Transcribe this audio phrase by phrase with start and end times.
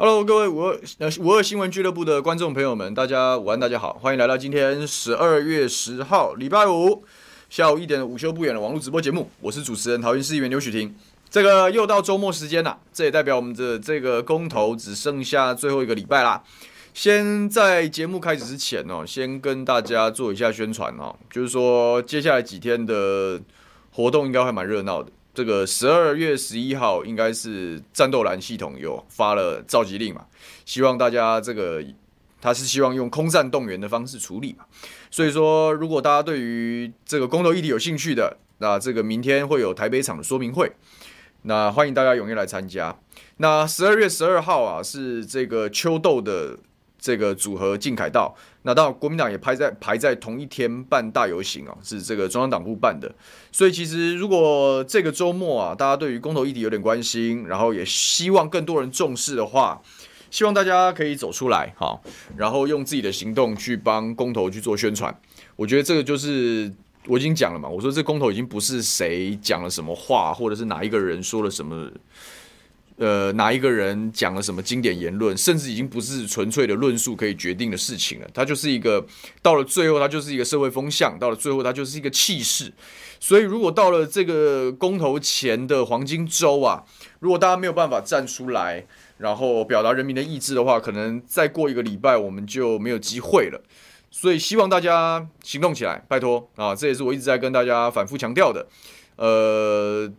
[0.00, 7.02] Hello，各位五二呃五二新闻俱乐部的观众朋友们，大家午安，大家好，欢迎来到今天十二月十号礼拜五
[7.50, 10.94] 下午一点的午休不远的网络直播节目，我是主持人桃园市议员刘许婷。
[11.28, 16.44] 这个又到周末时间了，这也代表我们的这个公投只剩下最后一个礼拜啦。
[16.94, 23.40] 先在节目开始之前哦，先跟大家做一下宣传哦，就是说接下来几天的
[23.90, 25.10] 活动应该会蛮热闹的。
[25.38, 30.26] 这个十二月十一号应该是战斗蓝系统有发了召集令嘛，
[30.64, 31.80] 希望大家这个
[32.40, 34.64] 他是希望用空战动员的方式处理嘛，
[35.12, 40.72] 所以说如果大家对于这个公投议题有兴趣的，那这个明天会有台北场的说明会，
[41.42, 42.98] 那欢迎大家踊跃来参加。
[43.36, 46.58] 那十二月十二号啊是这个秋豆的。
[47.00, 48.34] 这个组合靖凯道，
[48.68, 53.10] 那当然国民党也排在排在同一天办大游行啊，是这个中央党部办的。
[53.50, 59.80] 所以其实如果这个周末啊，大家对于公投议题有点关心，然后也希望更多人重视的话，
[60.30, 61.98] 希望大家可以走出来哈，
[62.36, 65.18] 然后用自己的行动去帮公投去做宣传。
[65.56, 66.70] 我觉得这个就是
[67.06, 71.90] 我已经讲了嘛，我说这公投已经不是谁讲了什么话，或者是哪一个人说了什么。
[72.98, 78.28] 呃，哪一个人讲了什么经典言论，甚至已经不是纯粹的论述可以决定的事情了。
[78.34, 79.06] 它就是一个
[79.40, 82.72] 到了最后，它就是一个社会风向；到了最后，它就是一个气势。
[83.20, 86.82] 所以，如果到了这个公投前的黄金周啊，
[87.20, 88.84] 如果大家没有办法站出来，
[89.18, 93.62] 然后表达人民的意志的话，可能再过一个礼拜，我们就没有机会了。
[94.10, 96.74] 所以，希望大家行动起来，拜托啊！
[96.74, 98.66] 这也是我一直在跟大家反复强调的。
[99.14, 100.12] 呃。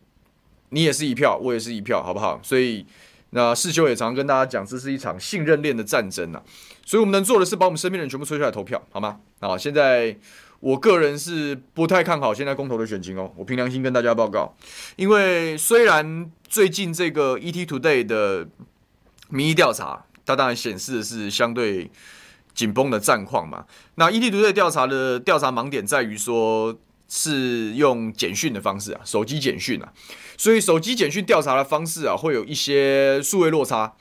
[0.69, 2.39] 你也是一票，我也是一票，好不好？
[2.43, 2.85] 所以，
[3.31, 6.43] 那世修也常跟大家讲，这是一场信任链的战争呐、啊。
[6.85, 9.19] 所以我们能做的是把我们身边的人全部催出来投票，好吗？
[9.39, 10.17] 啊，现在
[10.59, 13.31] 我个人是不太看好现在公投的选情哦。
[13.35, 14.53] 我凭良心跟大家报告，
[14.95, 18.47] 因为虽然最近这个 ET Today 的
[19.29, 21.89] 民意调查，它当然显示的是相对
[22.53, 23.65] 紧绷的战况嘛。
[23.95, 26.75] 那 ET Today 调查的调查盲点在于说，
[27.09, 29.91] 是用简讯的方式啊，手机简讯啊。
[30.37, 33.93] 所以手机简讯调查的方式啊，会有一些数位落差。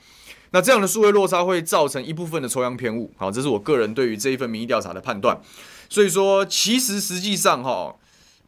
[0.51, 3.13] 那这样的数位落差会造成一部分的抽样偏误。
[3.17, 5.39] 好，这是我个人对于这一份民意调查的判断。
[5.89, 7.95] 所以说，其实实际上哈，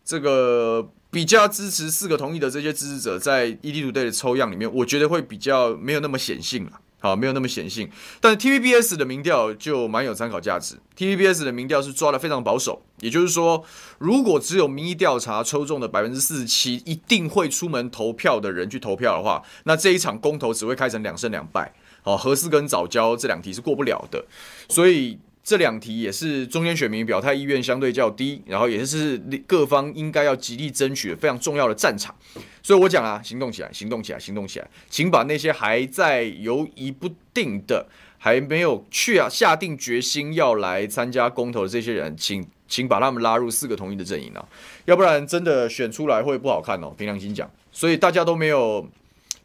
[0.05, 6.79] 这个比较支持四个同意的这些支持者，在 ET Today 的抽样里面，我觉得会比较没有那么显性了。
[7.01, 7.89] 好，没有那么显性，
[8.19, 10.75] 但 TVBS 的民调就蛮有参考价值。
[10.95, 13.65] TVBS 的民调是抓的非常保守，也就是说，
[13.97, 21.73] 如果只有民意调查抽中的百分之四十七一定会出门投票的人去投票的话，那这一场公投只会开成两胜两败。
[22.03, 24.23] 好，何四跟早交这两题是过不了的，
[24.69, 25.17] 所以。
[25.43, 32.15] 这两题也是中间选民表态意愿相对较低，然后也是各方应该要极力争取的非常重要的战场。
[32.61, 37.87] 所以我讲啊，行动起来，行动起来，行动起来，请把那些还在犹疑不定的、
[38.19, 44.47] 还没有去啊下定决心要来参加公投的这些人，请请把他们拉入四个同意的阵营啊，
[44.85, 46.93] 要不然真的选出来会不好看哦。
[46.95, 48.87] 凭良心讲，所以大家都没有，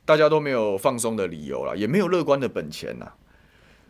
[0.04, 3.10] 大家都没有放松的理由了，也没有乐观的本钱呐。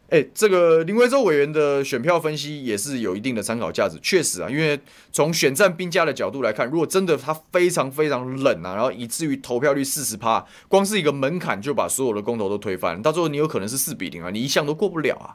[0.08, 3.98] 哎，这个林为洲委员的选票分析也是有一定的参考价值。
[4.00, 4.78] 确实啊，因为
[5.10, 15.34] 从选战兵家的角度来看，如果真的他非常非常冷啊，然后以至于投票率四十趴，光是一个门槛就把所有的公投都推翻，到最后你有可能是四比零啊，你一项都过不了啊。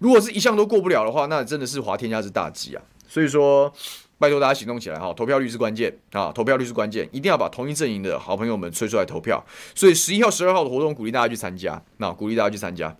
[0.00, 2.82] 如果是一项都过不了的话，那真的是滑天下之大稽啊。
[3.06, 3.72] 所以说，
[4.18, 9.44] 拜托大家行动起来哈，投票率是关键啊，投票率是关键，一定要把同一阵营的好朋友们催出来投票。
[9.74, 12.96] 所以十一号、十二号的活动，鼓励大家去参加，那鼓励大家去参加。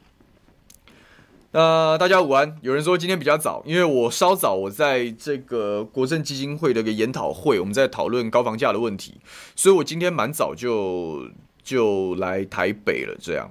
[1.52, 2.56] 那、呃、大家午安。
[2.62, 9.20] 有人说今天比较早，因为我稍早，我在这个国政基金会的一个研讨会，我们在讨论高房价的问题，
[9.56, 11.29] 所以我今天蛮早就
[11.64, 13.17] 就来台北了。
[13.20, 13.50] 这样，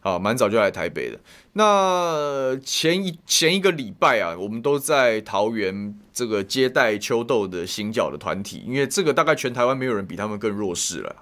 [0.00, 1.18] 啊，蛮早就来台北的。
[1.54, 11.16] 那前一前一个礼拜啊，我们都在桃园这个接待秋豆的行脚的团体，因为这个大概全台湾没有人比他们更弱势了。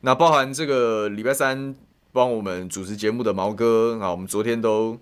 [0.00, 1.76] 那包含这个礼拜三
[2.12, 4.98] 帮我们主持节目的毛哥啊，我们昨天都。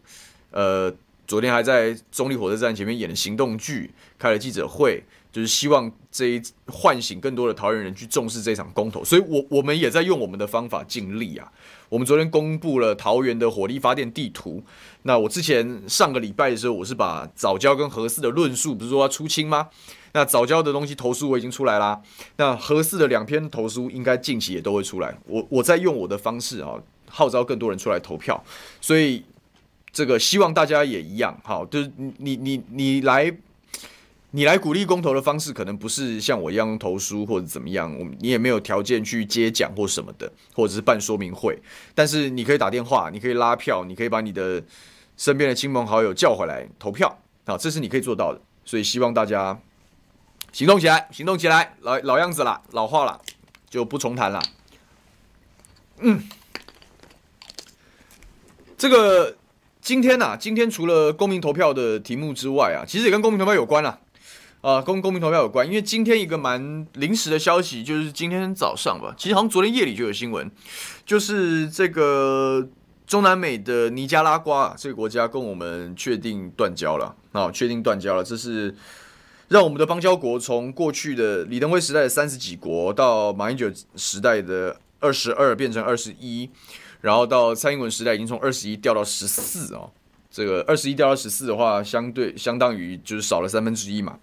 [0.56, 0.90] 呃，
[1.26, 9.04] 昨天还在中坜火车站前面演了行动剧，开了记者会，就是希望这一唤醒更多的桃园人去重视这场公投。
[9.04, 11.52] 所以我，我们也在用我们的方法尽力啊。
[11.90, 14.64] 我们昨天公布了桃园的火力发电地图。
[15.02, 19.68] 那我之前上个礼拜的时候，我是把早教跟核四的论述，不是说要出清吗？
[20.14, 22.00] 那早教的东西投书我已经出来啦。
[22.38, 25.14] 那核四的两篇投书应该近期也都会出来。
[25.26, 26.80] 我我在用我的方式啊，
[27.10, 28.42] 号召更多人出来投票。
[28.80, 29.22] 所以。
[29.96, 33.34] 这个希望大家也一样，好，就是你你你你来，
[34.32, 41.58] 你来鼓励公投的方式，可能不是像我一样投书或者怎么样，我你也没有条件去接奖或什么的，或者是办说明会。
[41.94, 44.62] 但是你可以打电话，你可以拉票，你可以把你的
[45.16, 48.40] 身边的亲朋好友叫回来投票啊，这是你可以做到的。
[48.66, 49.58] 所以希望大家
[50.52, 53.18] 行动起来，行动起来，老老样子啦，老话啦，
[53.70, 54.42] 就不重谈了。
[56.00, 56.22] 嗯，
[58.76, 59.34] 这个
[59.86, 64.00] 今天呐、啊，今天除了公民投票的题目之外啊，其实也跟公民投票有关啦。
[64.60, 70.50] 啊，公公民投票有关，因为今天一个蛮临时的消息，就是今天早上吧，其实好像昨天夜里就有新闻，
[71.04, 72.68] 就是这个
[73.06, 78.74] 中南美的尼加拉瓜这个国家跟我们确定断交了啊，确定断交了，这是
[79.46, 86.50] 让我们的邦交国从过去的李登辉时代的三十几国，到马英九时代的二十二变成二十一，
[87.06, 89.92] 然后到蔡英文时代已经从二十一掉到十四哦。
[90.28, 94.18] 这个二十一掉到十四的话，相对相当于就是少了三分之一嘛，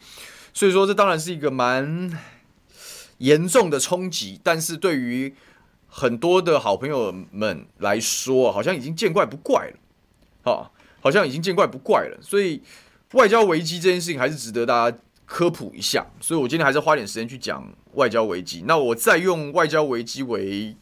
[0.54, 2.12] 所以说这当然是一个蛮
[3.20, 5.34] 严重的冲击，但是对于
[5.88, 9.78] 很多的好朋友们来说，好像已经见怪不怪了，
[10.44, 12.62] 好，好像已经见怪不怪了，所以
[13.14, 20.76] 外交危机这件事情还是值得大家科普一下，所以我今天还是花点时间去讲外交危机，那我再用外交危机为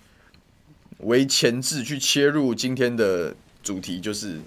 [1.04, 4.40] 为前置去切入今天的主题，就是。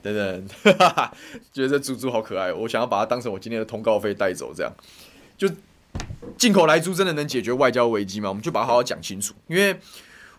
[0.00, 0.48] 等等，
[0.78, 1.12] 哈哈，
[1.52, 4.72] 觉得这猪猪好可爱，我想要把它当成我今天的通告费带走，这样
[5.36, 5.50] 就
[6.36, 8.28] 进口莱猪真的能解决外交危机吗？
[8.28, 9.76] 我们就把它好好讲清楚，因为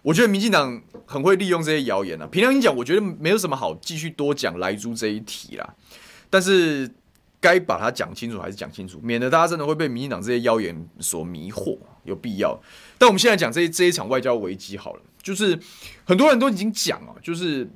[0.02, 2.26] 我觉得民进党很会利用这些谣言啊。
[2.32, 5.76] 平常心讲，我觉得没有什么好继续多讲莱猪这一题啦。
[6.30, 6.90] 但是
[7.42, 12.58] 该把它讲清楚还是讲清楚，免得大家真的会被民进党这些谣言所迷惑，有必要。
[12.98, 15.60] 但我们现在讲这这一场外交危机好了，就是
[16.06, 17.70] 很多人都已经讲啊，就是。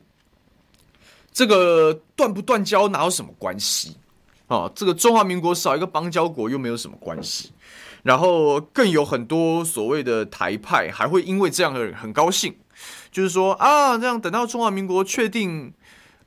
[1.36, 3.98] 这个断不断交哪有什么关系
[4.46, 4.72] 啊？
[4.76, 7.52] 这个中华民国少一个邦交国又没有什么关系。
[8.04, 12.54] 然后更有很多所谓的台派还会因为这样而很高兴，
[13.12, 15.74] 就是说啊，这样等到中华民国确定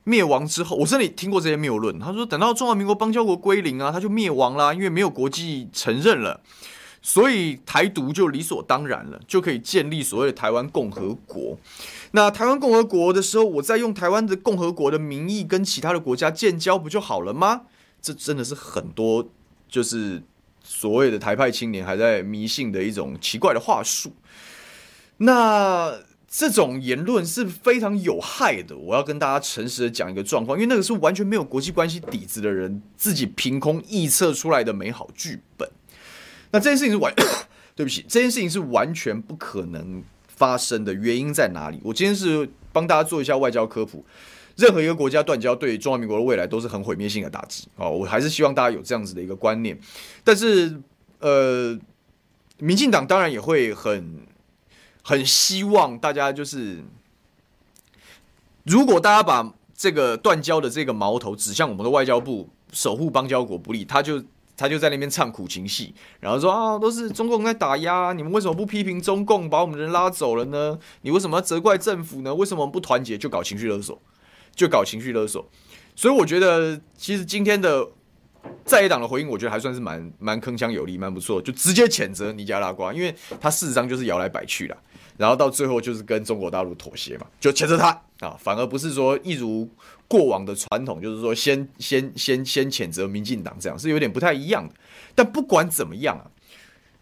[0.03, 1.97] 灭亡之后，我真的听过这些谬论。
[1.99, 6.41] 他说等到中华民国邦交国归零啊，他就灭亡啦，因为没有国际承认了，
[7.07, 11.57] 所以台独就理所当然了，就可以建立所谓的台湾共和国。
[12.11, 17.61] 那台湾共和国的时候，我再用台湾的共和国的名义跟其他的国家建交，不就好了吗？
[18.01, 19.25] 这真的是很多
[19.69, 20.21] 就是
[20.61, 24.11] 所谓的台派青年还在迷信的一种奇怪的话术。
[25.19, 28.77] 那这种言论是非常有害的。
[28.77, 35.69] 我要跟大家诚实的讲一个状况，因为那个是完全没有国际关系底子的人自己凭空臆测出来的美好剧本。
[36.51, 37.13] 那这件事情是完，
[37.75, 40.03] 对不起，这件事情是完全不可能。
[40.37, 41.81] 发生的原因在哪里？
[41.83, 44.05] 我今天是帮大家做一下外交科普。
[44.55, 47.89] 任何一个国家断交，对中华民国的未来都是很毁灭性的打击啊！
[47.89, 49.75] 我还是希望大家有这样子的一个观念。
[50.23, 50.79] 但是，
[51.17, 51.75] 呃，
[52.59, 54.19] 民进党当然也会很
[55.01, 56.83] 很希望大家就是，
[58.63, 64.23] 如果大家把这个断交的这个矛头指向我们的外交部，守护邦交国不利，他就。
[64.57, 70.79] 他就在那边唱苦情戏，然后说啊，都是中共在打压，你们为什么不批评中共，把我们人拉走了呢？
[71.03, 72.33] 你为什么要责怪政府呢？
[72.33, 73.15] 为什么不团结？
[73.15, 74.01] 就搞情绪勒索，
[74.55, 75.47] 就搞情绪勒索。
[75.95, 77.87] 所以我觉得，其实今天的
[78.65, 84.77] 在野党的回应，我觉得还算是蛮蛮铿锵有力，蛮不错，就直接谴责尼加拉瓜，因为他事实上就是摇来摆去了。
[85.17, 89.67] 然后到最后就是跟中国大陆妥协嘛，就谴责他啊，反而不是说一如
[90.07, 94.73] 过往的传统，就是说先先先先谴责民进党这样，是有点不太一样的。
[95.13, 96.31] 但不管怎么样啊，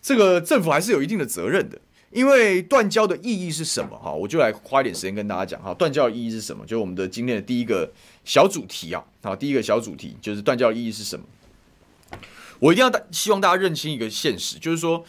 [0.01, 1.79] 这个政府还是有一定的责任的，
[2.12, 3.95] 因为断交的意义是什么？
[3.97, 6.63] 哈，我就来花一点时间跟大家讲哈，断交的意义是什么？
[6.65, 7.91] 就是我们的今天的第一个
[8.24, 11.25] 小主题啊，好，第一个小主题就是断交的意义是什么？
[12.59, 15.05] 我一定要大希望大家认清一个现实，就是说。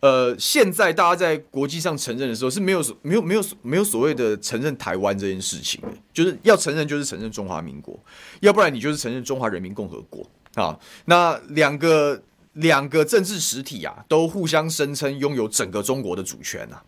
[0.00, 7.98] 呃，现在大家在国际上承认的时候是没有没有没有没有所谓的承认台湾这件事情的，就是要承认就是承认中华民国，
[8.38, 10.24] 要不然你就是承认中华人民共和国
[10.54, 10.78] 啊。
[11.06, 16.84] 那两个两个政治实体啊，都互相声称拥有整个中国的主权啊，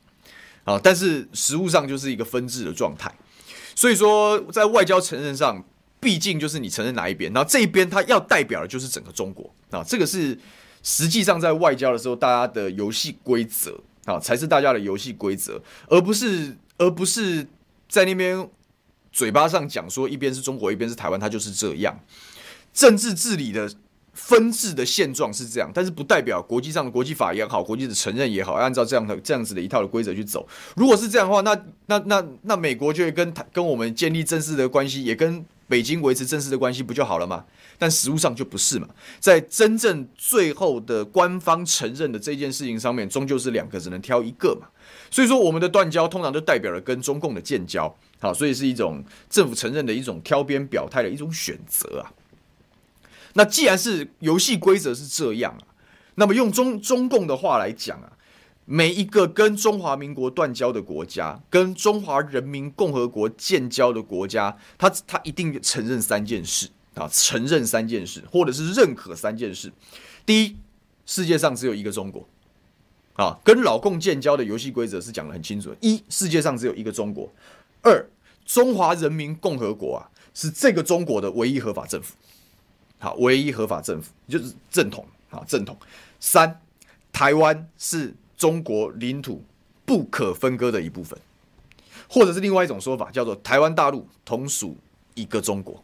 [0.63, 3.13] 啊，但是实物上就是一个分治的状态。
[3.75, 5.65] 所以说，在外交承认上，
[5.99, 10.39] 毕竟就是你承认哪一边，然后这一边它要代表的就是整个中国啊，这个是。
[10.83, 17.47] 实际上，在外交的时候，大家的游戏规则啊，才是大家的游戏规则，而不是而不是
[17.89, 18.49] 在那边
[19.13, 21.99] 嘴巴上讲说一边是中国，一边是台湾，它就是这样。
[22.73, 23.71] 政治治理的
[24.15, 30.47] 分治的现状是这样，但是不代表国际上的国际法也好，国际的承认也好，按照这样的这样子的一套的规则去走。
[30.77, 31.55] 如果是这样的话，那
[31.87, 37.45] 那那那美国就会跟跟我们建立正式的关系，也跟北京维持正式的关系不就好了吗？
[37.81, 38.87] 但实物上就不是嘛，
[39.19, 44.69] 在真正最后的官方承认的这件事情上面，终究是两个只能挑一个嘛。
[45.11, 52.13] 所以说，我们的断交通常就代表了跟中共的建交，好，所以是一种政府承认的一种挑边表态的一种选择啊。
[53.33, 55.65] 那既然是游戏规则是这样啊，
[56.17, 58.13] 那么用中中共的话来讲啊，
[58.67, 66.69] 每一个跟中华民国断交的国家，跟中华人民共和国建交的国家，他他一定承认三件事。
[67.01, 69.73] 啊，承认三件事，或者是认可三件事。
[70.27, 70.57] 第一，
[71.07, 72.29] 世界上只有一个中国。
[73.15, 77.29] 啊，跟老共建交的游戏规则是讲得很清楚的：一，世界上只有一个中国；
[77.83, 78.07] 二，
[78.47, 82.15] 中华人民共和国啊，是这个中国的唯一合法政府。
[82.99, 85.07] 好，唯一合法政府就是正统。
[85.29, 85.77] 好，正统。
[86.19, 86.61] 三，
[87.13, 89.45] 台湾是中国领土
[89.85, 91.19] 不可分割的一部分，
[92.09, 94.77] 或者是另外一种说法，叫做台湾大陆同属
[95.15, 95.83] 一个中国。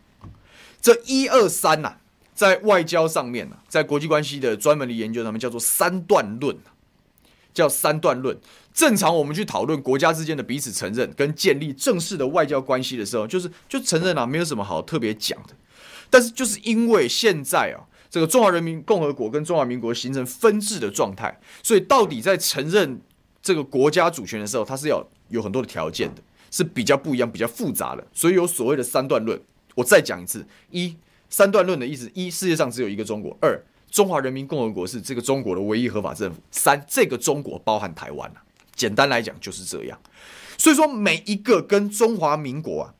[0.87, 1.97] 这一二三呐，
[2.33, 6.57] 在外交上面呢，在国际关系的专门的研究上面叫做三段论，
[7.53, 8.39] 叫三段论。
[8.73, 15.55] 正常我们去讨论国家之间的彼此承认跟建立正式的外交关系的时候，就是就承认啊，没有什么好特别讲的。
[16.09, 23.01] 但是就是因为现在啊，这个中华人民共和国跟中华民国形成分治的状态，所以到底在承认
[23.43, 29.41] 这个国家主权的时候，它是要有很多的条件的，是比较不一样、比较复杂的，所以有所谓的三段论。
[29.77, 30.97] 我再讲一次：一、
[31.31, 38.43] 三段论的意思；一、世界上只有一个中国；二、中华人民共和国是这个中国的唯一合法政府；三、这个中国包含台湾啊。
[38.75, 40.01] 简单来讲就是这样。
[40.59, 42.95] 所以说，每一个跟中华民国啊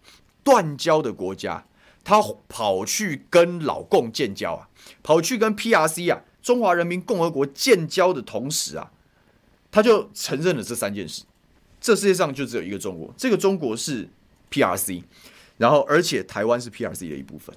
[0.45, 1.67] 断交的国家，
[2.05, 4.69] 他跑去跟老共建交啊，
[5.03, 8.93] 跑去跟 PRC 啊中华人民共和国建交的同时啊，
[9.71, 11.25] 他就承认了这三件事：
[11.81, 14.09] 这世界上就只有一个中国，这个中国是
[14.51, 15.03] PRC。
[15.59, 17.55] 然后，而且台湾是 PRC 的一部分，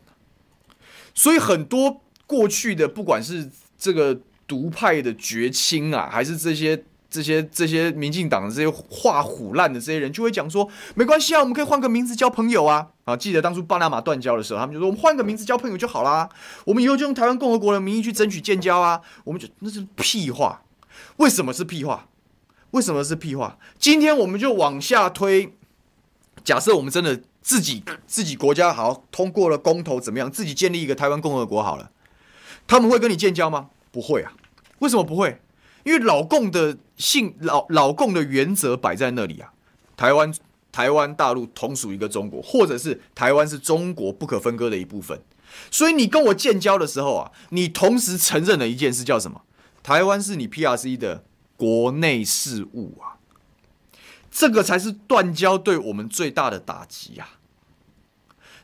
[1.13, 12.87] 所以很多过去的不管是这个独派的绝亲啊，还是这些这些这些民进党的这些画虎烂的这些人，就会讲说，没关系啊，我们可以换个名字交朋友啊。
[13.03, 16.29] 啊，记得当初巴拿马断交的时候，他们就说，我们换个名字交朋友就好啦，
[16.65, 19.01] 我们以后就用台湾共和国的名义去争取建交啊。
[19.23, 20.61] 我们就那是屁话，
[21.17, 22.07] 为什么是屁话？
[22.71, 23.57] 为什么是屁话？
[23.79, 25.55] 今天我们就往下推，
[26.43, 27.21] 假设我们真的。
[27.49, 30.31] 自己自己国家好通过了公投怎么样？
[30.31, 31.89] 自己建立一个台湾共和国好了，
[32.67, 33.71] 他们会跟你建交吗？
[33.91, 34.33] 不会啊，
[34.77, 35.41] 为什么不会？
[35.83, 39.51] 因为老共的性老老共的原则摆在那里啊，
[39.97, 40.31] 台湾
[40.71, 45.19] 台湾大陆同属一个中国，或者是台湾是中国不可分割的一部分。
[45.71, 49.41] 所以你跟我建交的时候啊，你同时承认了一件事，叫什么？
[49.81, 51.23] 台湾是你 PRC 的
[51.57, 53.17] 国内事务啊。
[54.29, 57.27] 这个才是断交对我们最大的打击呀！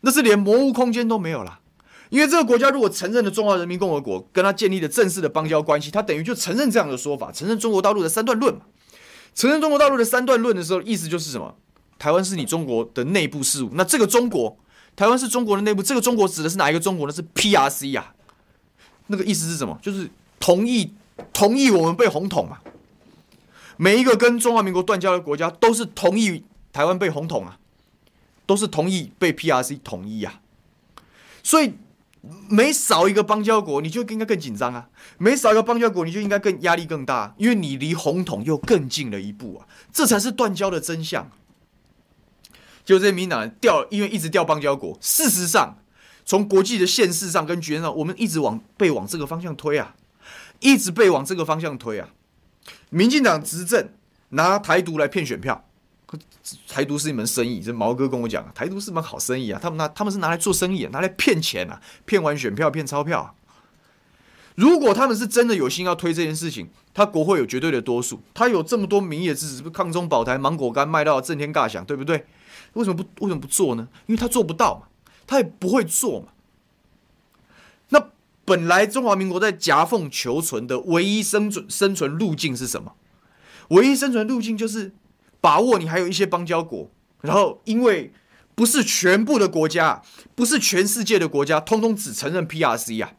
[0.06, 1.60] 那是连模糊空间都没有了，
[2.10, 8.62] 因为这个国家如果承认了中华人民共和国，跟他建立了正式的邦交关系，他等于就承认这样的说法，承认中国大陆的三段论嘛。
[9.34, 11.56] 承认中国大陆的三段论的时候，意思就是什么？
[11.98, 13.72] 台湾是你中国的内部事务。
[13.74, 14.56] 那这个中国，
[14.96, 17.12] 台湾是中国的内部，这个中国指的是哪一个中国呢？
[17.12, 18.14] 是 PRC 呀。
[19.08, 19.80] 那个意思是什么？
[19.82, 20.08] 就是
[20.40, 20.94] 同意
[21.34, 22.60] 同意我们被红统嘛。
[23.78, 27.58] 每一个跟中华民国断交的国家都是同意台湾被红统啊，
[28.46, 30.42] 都是同意被 PRC 统一啊，
[31.44, 31.74] 所以
[32.50, 41.30] 每少一个邦交国，你就应该更紧张啊；每少一个邦交国，你就应该更压力更大，因为你离红统又更近了一步啊，这才是断交的真相。
[42.84, 45.78] 就这民党掉，因为一直调邦交国，事实上，
[46.24, 49.96] 从国际的现实上跟局面上，我们一直往被往这个方向推啊，
[50.60, 52.10] 一直被往这个方向推啊。
[52.90, 53.90] 民进党执政
[54.30, 55.68] 拿台独来骗选票，
[56.68, 57.60] 台独是一门生意。
[57.60, 59.60] 这毛哥跟我讲，台独是门好生意啊。
[59.62, 63.36] 他们拿他们是拿来做生意，拿来骗钱啊，骗完选票骗钞票。
[64.56, 72.26] 如果他们是真的有心要推这件事情，他国会有绝对的多数，他有这么多民意支持，不抗中保台，芒果干卖到震天尬响，对不对？
[72.74, 73.88] 为什么不为什么不做呢？
[74.06, 74.88] 因为他做不到嘛，
[75.28, 76.28] 他也不会做嘛。
[77.90, 78.10] 那。
[78.48, 82.94] 本来中华民国在夹缝求存的唯一生存生存路径是什么？
[83.70, 84.94] 唯一生存路径就是
[85.46, 86.90] 把握你还有一些邦交国，
[87.22, 88.12] 然后因为
[88.56, 90.02] 不是全部的国家，
[90.34, 93.14] 不是全世界的国家，通通只承认 PRC 啊，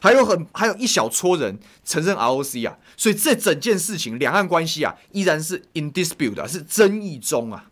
[0.00, 7.70] 还有很还有一小撮人承认 ROC 啊，所以这整件事情两岸关系啊依然是 in dispute 啊，是争议中啊。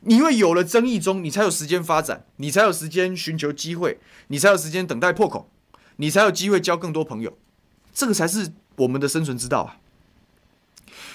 [0.00, 5.48] 你因为有了争议中，你才有时间发展，你才有时间寻求机会，你才有时间等待破口。
[5.96, 7.38] 你才有机会交更多朋友，
[7.94, 9.76] 这个才是我们的生存之道啊！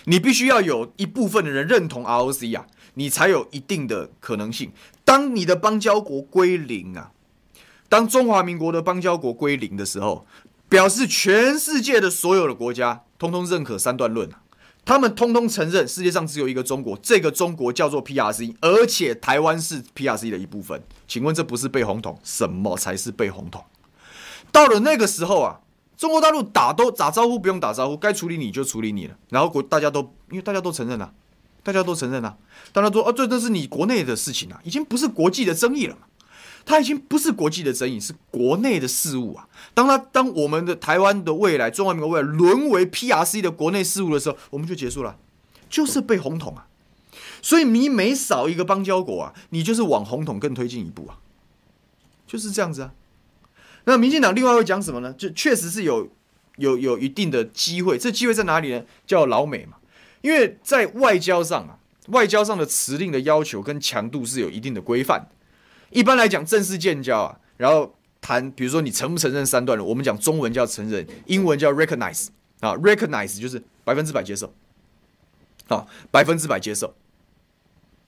[0.09, 4.71] 你必须要有一部分的人认同 ROC 啊，你才有一定的可能性。
[5.03, 7.11] 当你的邦交国归零啊，
[7.89, 10.25] 当中华民国的邦交国归零的时候，
[10.69, 14.29] 表示全世界的所有的国家通通认可三段论，
[14.85, 20.81] 他们通通承认世界上只有一个中国，这个中国叫做 PRC，而且台湾是 PRC 的一部分。
[21.05, 22.17] 请问这不是被红统？
[22.23, 23.65] 什么才是被红统？
[24.53, 25.59] 到了那个时候啊，
[25.97, 29.17] 中国大陆打都打招呼不用打招呼，该处理你就处理你了。
[29.29, 31.11] 然后国大家都因为大家都承认了，
[31.63, 32.37] 大家都承认了，
[32.71, 36.01] 大家说啊，这这是你国内的事情啊，已经不是国际的争议了嘛。
[36.65, 39.47] 它已经不是国际的争议，是国内的事务啊。
[39.73, 45.17] 当它当我们的台湾的未来、中华民国未来沦为 PRC 的国内事务的时候，我们就结束了，
[45.69, 46.67] 就是被红统啊。
[47.41, 51.19] 所以你每少一个邦交国啊，你就是往红统更推进一步啊，
[52.27, 52.91] 就是这样子啊。
[53.87, 55.13] 那民进党另外会讲什么呢？
[55.13, 56.09] 就确实是有
[56.57, 58.83] 有有一定的机会，这机会在哪里呢？
[59.05, 59.77] 叫老美嘛，
[60.19, 61.79] 因为在外交上啊，
[62.09, 65.29] 外交上的辞令的要求跟强度是有一定的规范。
[65.89, 72.27] 一般来讲，正式建交啊，然后谈，比如说你承不承认三段论，我们讲中文叫承认，英文叫 recognize
[72.59, 74.53] 啊，recognize 就是百分之百接受，
[75.69, 76.93] 啊，百分之百接受，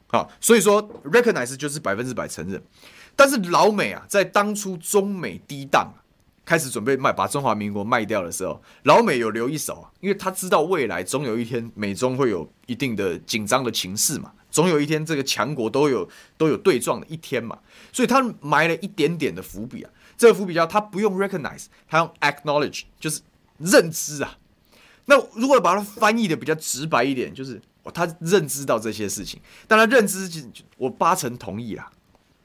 [0.08, 2.62] 好，所以说 recognize 就是百分之百承认。
[3.20, 5.94] 但是老美啊，在当初中美低档
[6.46, 14.32] 开始准备卖把中华民国卖掉的时候，老美有留一手啊，因为他知道未来总有一天美中会有一定的紧张的情势嘛。
[14.50, 17.60] 总有一天，这个强国都有都有对撞的一天嘛，
[17.92, 19.92] 所以他埋了一点点的伏笔啊。
[20.18, 23.20] 这个伏笔叫他不用 recognize，他用 acknowledge，就是
[23.58, 24.38] 认知啊。
[25.08, 27.62] 那如果把它翻译的比较直白一点，就是
[27.94, 30.30] 他认知到这些事情，但他认知
[30.78, 31.92] 我八成同意啦，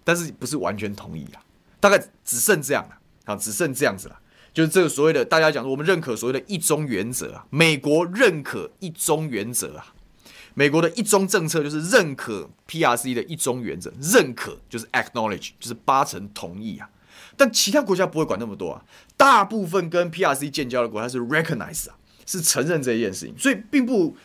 [0.05, 1.43] 但是不是完全同意啊？
[1.81, 4.19] 大概只剩这样了啊，只剩这样子了，
[4.53, 9.95] 就是这个所谓的大家讲说，我们认可所谓的一中原则啊，美国认可一中原则啊。
[10.57, 16.88] 美国的一中政策就是认可 PRC 的一中原则，认可就是 acknowledge，就是八成同意啊。
[17.37, 18.85] 但其他国家不会管那么多啊，
[19.17, 24.17] 大部分跟 PRC 建交的国家是 recognize 啊，是承认这件事情，所以并不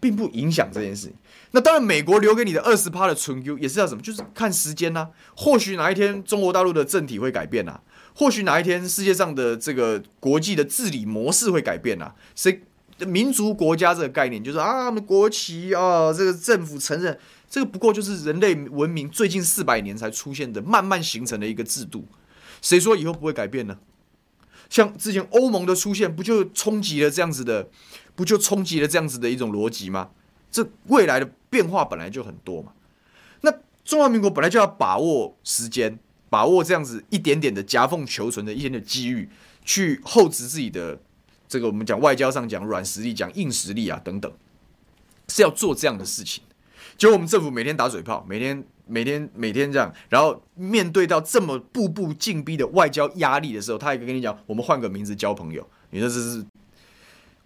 [0.00, 1.14] 并不影响这件事情。
[1.52, 4.02] 那当然，美国留给你的二十趴的存 Q 也是要什么？
[4.02, 7.80] 就是看时间呐、或许哪一天中国大陆的政体会改变啊，
[8.14, 12.62] 或许哪一天世界上的这个国际的治理模式会改变啊，谁？
[13.06, 17.18] 民族国家这个概念，就是啊，我们国旗啊，这个政府承认，
[17.50, 22.06] 这个不过就是人类文明最近四百年才出现的，慢慢形成的一个制度。
[22.62, 23.76] 谁说以后不会改变呢？
[24.70, 27.68] 像之前欧盟的出现，不就冲击了这样子的，
[28.14, 30.08] 不就冲击了这样子的一种逻辑吗？
[30.56, 32.72] 这未来的变化本来就很多嘛。
[33.42, 33.52] 那
[33.84, 35.98] 中华民国本来就要把握时间，
[36.30, 39.28] 把握这样子一点点的夹缝求存的一些的机遇，
[39.66, 40.98] 去厚植自己的。
[41.46, 44.32] 这个我们讲外交上讲软实力，讲硬实力啊等等，
[45.28, 46.42] 是要做这样的事情。
[46.96, 55.68] 结果我们政府每天打嘴炮，每天每天每天这样，然后面对到这么步步紧逼的外交压力的时候，他还跟你讲，我们换个名字交朋友。
[55.90, 56.42] 你说这是？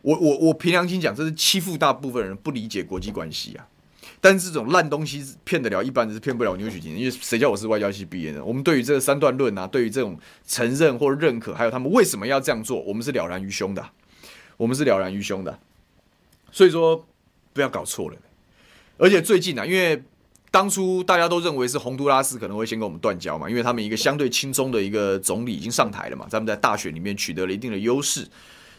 [0.03, 3.67] 我我我凭良心讲，这是欺负大部分人不理解国际关系啊。
[4.23, 6.97] 但是这种烂东西骗得了一般人，是骗不了牛煦庭。
[6.97, 8.45] 因为谁叫我是外交系毕业的？
[8.45, 13.83] 我们对于这个三段论啊，对于这种承认或认可，还有他们为什么要这样做，我们是了然于胸的。
[14.59, 15.59] 我们是了然于胸的。
[16.53, 17.07] 所以说
[17.55, 18.17] 不要搞错了。
[18.99, 20.03] 而且最近啊，因为
[20.51, 28.27] 当初大家都认为是洪都拉斯可能会先跟我们断交嘛，因为他们一个相对亲中的一个总理已经上台了嘛，他们在大选里面取得了一定的优势。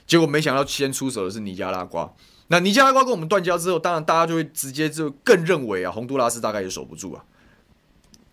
[0.06, 2.14] 结果没想到先出手的是尼加拉瓜。
[2.48, 7.24] 那尼加拉瓜跟我们断交之后，当然大家就会直接就更认为啊，洪都拉斯大概也守不住啊。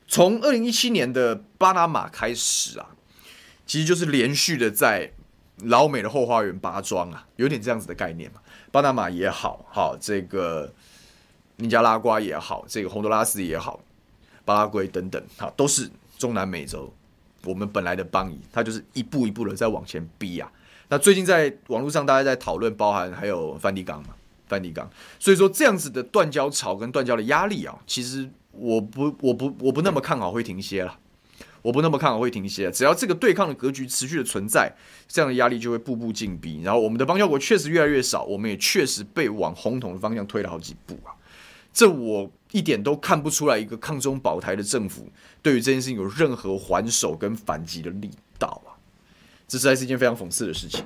[0.09, 2.91] 从二零一七年的巴拿马开始啊，
[3.65, 5.13] 其实就是连续的在
[5.59, 8.41] 老美的后花园拔庄啊，有点这样子的概念嘛。
[8.73, 10.73] 巴拿马也好，好这个
[11.57, 13.81] 尼加拉瓜也好，这个洪都拉斯也好，
[14.45, 16.93] 巴拉圭等等，好都是中南美洲
[17.45, 20.51] 我们本来的邦谊，它就是一步一步的在往前逼啊。
[20.91, 24.15] 那最近在网络上，大家在讨论，包含还有梵蒂冈嘛，
[24.47, 24.89] 梵蒂冈。
[25.19, 30.99] 所以说这样子的断交潮跟断交的压力啊，其实我不我不我不那么看好会停歇了，
[31.61, 32.71] 我不那么看好会停歇。
[32.71, 34.73] 只要这个对抗的格局持续的存在，
[35.07, 36.63] 这样的压力就会步步紧逼。
[36.63, 41.13] 然后我们的邦交国确实越来越少，我们也确实被往红统的方向推了好几步啊。
[41.71, 45.07] 这我一点都看不出来，一个抗中保台的政府
[45.43, 48.61] 对于这件事情有任何还手跟反击的力道。
[49.49, 50.85] 这实在是一件非常讽刺的事情。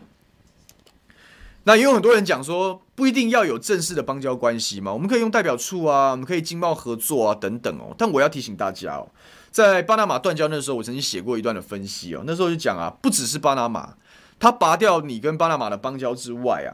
[1.65, 7.95] 那也有很多人讲说，不一定要有正式的邦交关系嘛，我们可以用代表处啊，我们可以经贸合作啊，等等哦。
[7.99, 9.09] 但我要提醒大家哦，
[9.51, 12.23] 在巴拿马断交那时候，我曾经写过一段的分析哦。
[12.27, 13.95] 那时候就讲啊，不只是巴拿马，
[14.39, 16.71] 他拔掉你跟巴拿马的邦交之外啊，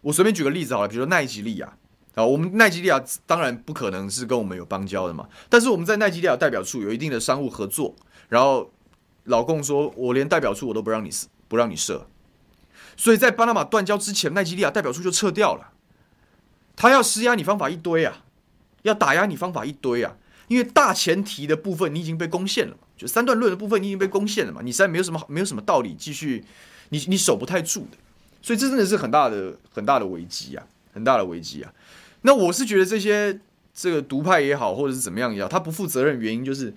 [0.00, 1.72] 我随便举个例子好了，比如说奈及利亚
[2.16, 7.94] 啊，我们奈及利亚当然不可能是跟我们有邦交的嘛，但是我们在奈及利亚代表处有一定的商务合作，
[8.28, 8.70] 然后。
[9.26, 11.08] 老共说，我连代表处我都不让你
[11.52, 12.08] 不让你设，
[12.96, 15.70] 所以在巴拿马断交之前，奈及利亚代表处就撤掉了。
[16.74, 18.24] 他要施压你方法一堆啊，
[18.80, 20.16] 要打压你方法一堆啊，
[20.48, 26.42] 因为大前提的部分你已经被攻陷了，就三段论的部分你已经被攻陷了嘛，你实在没有什么没有什么道理继续，
[26.88, 27.98] 你你守不太住的，
[28.40, 31.70] 所以这真的是很大的很大的危机啊，很大的危机啊。
[32.22, 33.38] 那我是觉得这些
[33.74, 36.72] 这个独派也好，或者是怎么样也好，他不负责任原因就是。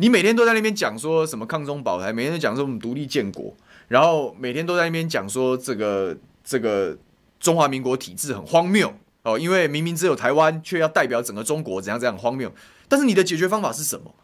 [0.00, 3.52] 你每天都在那边讲说什么抗中保台，每天都讲说我们独立建国，
[3.88, 6.96] 然后每天都在那边讲说这个这个
[7.40, 12.52] 中华民国体制很荒谬哦，因为明明只有台湾，却要代表整个中国，怎样怎样荒谬。
[12.88, 14.14] 但是你的解决方法是什么？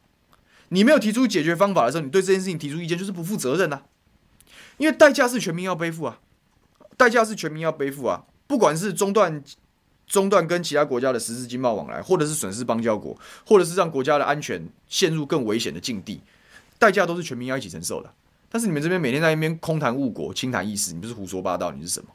[0.68, 3.82] 你没有提出解决方法的时候，你对这件事情提出意见就是不负责任呐、啊，
[4.78, 6.20] 因为代价是全民要背负啊，
[6.96, 9.42] 代价是全民要背负啊，不管是中断。
[10.06, 16.20] 中断跟其他国家的实质经贸往来，或者是损失邦交国，或者是让国家的安全陷入更危险的境地，
[16.78, 18.12] 代价都是全民要一起承受的。
[18.54, 22.06] 但是你们这边每天在那边空谈误国、轻谈意思，你不是胡说八道，你是什么？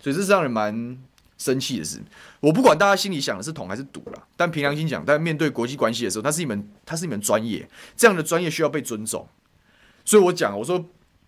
[0.00, 0.98] 所以这是让人蛮
[1.36, 2.02] 生气的事。
[2.40, 7.68] 我不管大家心里想的是统还是独啦，但凭良心讲，但面对国际关系的时候，它是一门它是一门专业，
[7.98, 9.28] 这样的专业需要被尊重。
[10.06, 10.82] 所以我讲，我说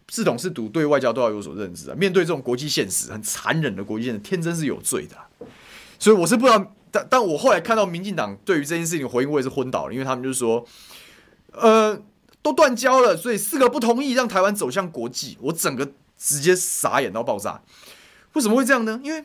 [0.09, 1.95] 是统是独，对外交都要有所认知啊。
[1.95, 5.17] 面对这种国际现实，很残忍的国际现实，天真是有罪的。
[5.99, 10.67] 所以我是不知道，但但我后来看到民进党对于这件事情的回应，我也是昏倒了，因为他们就是说，
[11.53, 12.01] 呃，
[12.47, 17.61] 都断交了，所以四个不同意让台湾走向国际，我整个直接傻眼到爆炸。
[18.35, 19.01] 为什么会这样呢？
[19.03, 19.25] 因为，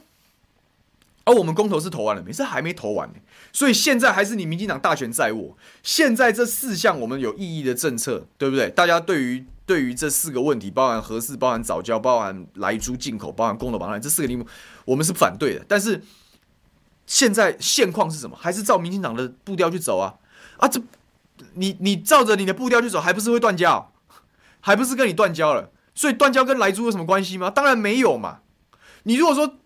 [1.26, 2.34] 而、我们公投是投完了没？
[2.34, 3.16] 是还没投完呢，
[3.54, 5.56] 所以现在还是你民进党大权在握。
[5.84, 8.72] 现在这四项我们有意义的政策，对不对？
[8.72, 14.48] 大家对于对于这四个问题，包含核四、包含藻礁、包含来猪进口、包含公投绑这四个题目，
[14.86, 16.02] 我们是反对的，但是。
[17.08, 18.38] 现在现况是什么？
[18.40, 20.16] 还是照民进党的步调去走啊？
[20.56, 20.82] 啊，这
[21.56, 23.92] 你你照着你的步调去走，还不是会断交？
[24.60, 25.70] 还不是跟你断交了？
[25.96, 27.50] 所以断交跟莱猪有什么关系吗？
[27.50, 28.40] 当然没有嘛。
[29.04, 29.58] 你如果说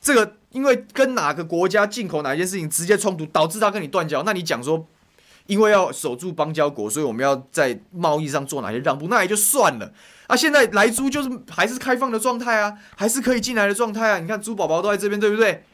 [0.00, 4.86] 这个因为跟哪个国家进口哪件事情直接冲突，导致他跟你断交，那你讲说
[5.46, 9.92] 因为要守住邦交国，所以我们要在贸易上做哪些让步，那也就算了。
[10.26, 14.18] 啊，现在莱猪就是还是开放的状态啊，还是可以进来的状态啊。
[14.18, 15.64] 你看猪宝宝都在这边，对不对？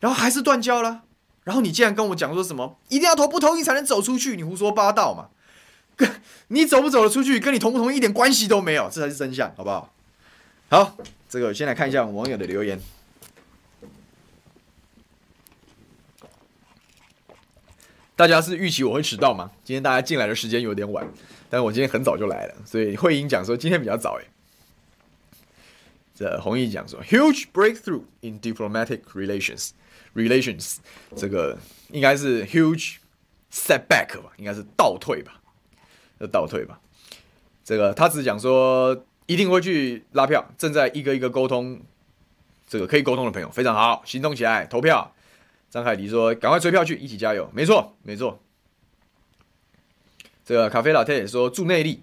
[0.00, 1.03] 然后还是断交了，
[1.44, 4.34] 然后你竟然跟我讲说什么一定要投不同意才能走出去？
[4.34, 5.28] 你胡说八道嘛！
[5.96, 6.10] 跟
[6.48, 9.94] 你走不走得出去，跟你同不同意一点关系都没有，这才是真相，好不好？
[10.70, 10.96] 好，
[11.28, 12.80] 这个先来看一下网友的留言。
[18.16, 19.50] 大家是预期我会迟到吗？
[19.62, 21.06] 今天大家进来的时间有点晚，
[21.50, 24.26] 但我今天很早就来了，所以慧英讲说今天比较早诶。
[26.14, 29.70] 这弘毅讲说，huge breakthrough in diplomatic relations。
[30.14, 30.76] Relations，
[31.16, 31.58] 这个
[31.90, 32.96] 应该是 huge
[33.52, 35.40] setback 吧，应该是倒退吧，
[36.18, 36.80] 呃，倒退吧。
[37.64, 41.80] 这个他只讲说一定会去拉票，正在一个一个沟通。
[42.66, 45.14] 这个可以沟通的朋友非常好，行动起来投票。
[45.68, 48.40] 张凯迪说：“赶快追票去，一起加油。”没错，没错。
[50.44, 52.02] 这个咖啡老太也说祝内力，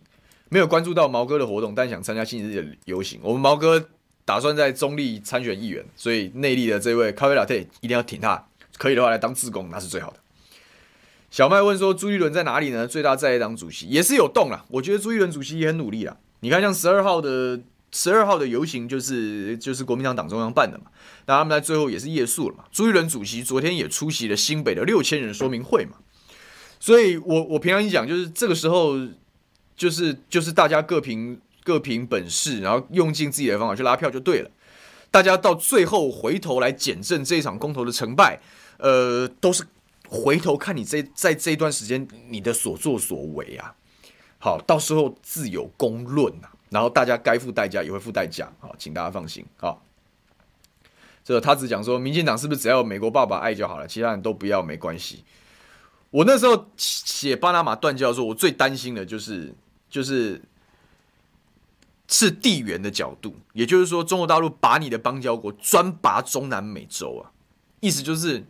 [0.49, 3.19] 没有关注到毛哥的活动，但想参加星期日的游行。
[3.23, 3.89] 我们毛哥。
[4.23, 10.19] 打算在中立参选议员，所以内力的这位咖啡老特一定要挺他，可以的话来当自工，那是最好的。
[11.29, 16.17] 小麦问说：“朱立伦在哪里呢？”最大在野党主席也是有动了， 我觉得朱立伦主席也很努力了。
[16.41, 17.59] 你看，像十二号的
[17.91, 20.85] 十二号的游行，就是就是国民党党中央办的嘛，
[21.25, 22.65] 那他们在最后也是夜宿了嘛。
[22.71, 25.97] 朱立伦主席昨天也出席了新北的六千人说明会嘛，
[26.79, 28.97] 所以我我平常一讲，就是这个时候，
[29.77, 31.39] 就是就是大家各凭。
[31.63, 34.49] 各凭本事，然后用尽自己的方法去拉票就对了。
[35.11, 38.39] 大家到最后回头来检证这一场公投的成败，
[38.77, 39.65] 呃，都是
[40.07, 43.75] 回头看你这在这一段时间你的所作所为啊。
[44.39, 46.47] 好，到时候自有公论呐。
[46.69, 48.49] 然后大家该付代价也会付代价。
[48.59, 49.45] 好，请大家放心。
[49.57, 49.83] 好，
[51.25, 55.25] 这他只讲说，民进党是不是只要美国爸爸爱就好了，其他人都不要没关系。
[56.09, 59.53] 我那时候写巴拿马断交的时候，我最担心的就是
[59.89, 60.41] 就是。
[62.11, 67.31] 是地缘的角度，也就是说，中国大陆把你的邦交国专拔中南美洲啊，
[67.79, 68.45] 意思就是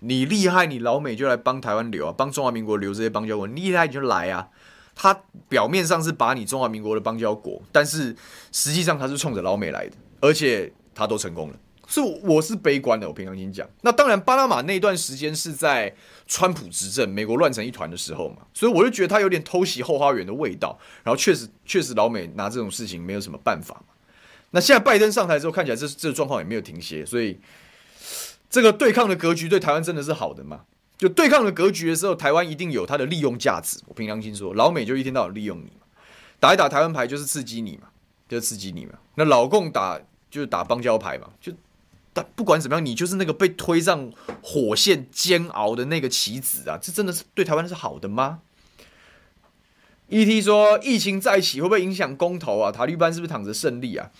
[0.00, 4.48] 你厉害，你老美就来帮台湾留啊，帮中华民国留这些邦交国，你厉害你就来啊。
[4.94, 8.16] 他表面上是把你中华民国的邦交国，但是
[8.50, 11.56] 实际上他是冲着老美来的，而且他都成功了。
[11.86, 13.68] 是我是悲观的，我平常心讲。
[13.82, 15.94] 那当然，巴拿马那段时间是在
[16.26, 20.78] 川普执政、美国乱成一团的时候嘛，所以我就觉得他有点偷袭后花园的味道。
[21.04, 23.94] 然后确实，确实老美拿这种事情没有什么办法嘛。
[24.50, 27.38] 那现在拜登上台之后，看起来这这状况也没有停歇，所以
[28.50, 30.62] 这个对抗的格局对台湾真的是好的嘛？
[30.98, 33.78] 就对抗的格局的时候，台湾一定有它的利用价值。
[33.86, 35.86] 我凭良心说，老美就一天到晚利用你嘛。
[36.40, 37.88] 打一打台湾牌就是刺激你嘛，
[38.28, 38.94] 就是刺激你嘛。
[39.14, 41.52] 那老共打就是打邦交牌嘛，就
[42.16, 44.10] 但不管怎么样，你就是那个被推上
[44.42, 48.38] 火线煎熬的那个棋子啊，这真的是对台湾是好的吗
[50.08, 52.72] ？ET 说疫情再起会不会影响公投啊？
[52.72, 54.10] 塔利班是不是躺着胜利啊？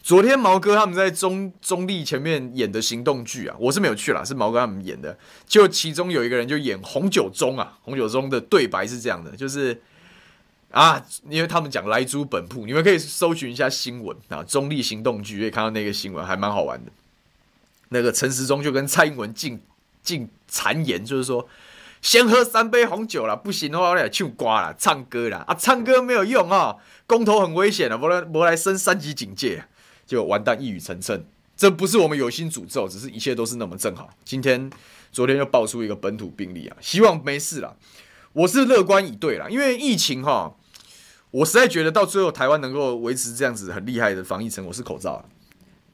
[0.00, 5.18] 昨天毛哥他们在中中立前面演的行动剧啊，我是没有去啦，是毛哥他们演的。
[5.44, 9.82] 就其中有一个人就演红酒中啊，红酒中的对白是这样的，就是
[10.70, 16.92] 啊，因为他们讲莱猪本铺，你们可以搜寻一下新闻啊，中立行动剧可以看到那个新闻，还蛮好玩的。
[17.90, 19.60] 那个陈时中就跟蔡英文进
[20.02, 21.46] 进谗言，就是说
[22.02, 26.76] 先喝三杯红酒啦，不行的话我俩唱歌啦，唱歌啦啊，唱歌没有用啊、
[27.06, 29.66] 公投很危险啊，不来不来升三级警戒。
[30.06, 31.22] 就完蛋，一语成谶。
[31.56, 34.10] 这不是我们有心诅咒，只是一切都是那么正好。
[34.24, 34.68] 今天、
[35.12, 37.76] 昨天又爆出一个本土病例啊，希望没事啦。
[38.32, 40.56] 我是乐观以对啦，因为疫情哈，
[41.30, 45.24] 我实在觉得到最后台湾能够维持这样子很厉害的防疫成果是口罩。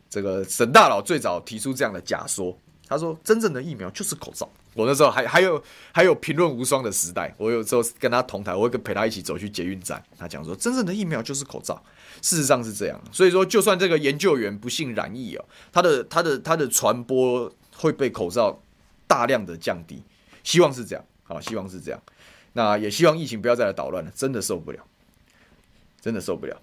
[0.09, 4.49] 这个沈大佬最早提出这样的假说，他说真正的疫苗就是口罩。
[4.75, 10.03] 我那时候还还有还有评论无双的时代，我有时候跟他同台，我会跟陪他一起走去捷运站。
[10.19, 11.83] 他讲说真正的疫苗就是口罩。
[12.23, 18.59] 事实上是这样，所以说，就算这个研究员不幸染疫哦，他的、他的、他的传播会被口罩
[19.07, 20.03] 大量的降低，
[20.43, 22.03] 希望是这样，好，希望是这样。
[22.55, 24.83] 那也希望疫情不要再来捣乱了，真的受不了，
[26.01, 26.57] 真的受不了。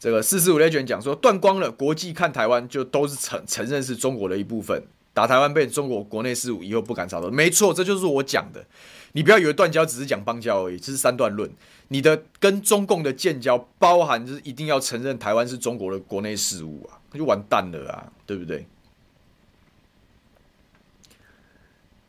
[0.00, 4.82] 这个四四五类卷讲说断光了，国际看台湾就都是承承认是中国的一部分，
[5.12, 7.30] 打台湾被中国国内事务，以后不敢吵了。
[7.30, 8.64] 没错，这就是我讲的。
[9.12, 11.50] 你不要以为断交只是讲邦交而已，这是三段论。
[11.88, 18.66] 你的跟中共的建交包含就是一定要承认台湾是中国的国内事务啊，那就完蛋了啊，对不对？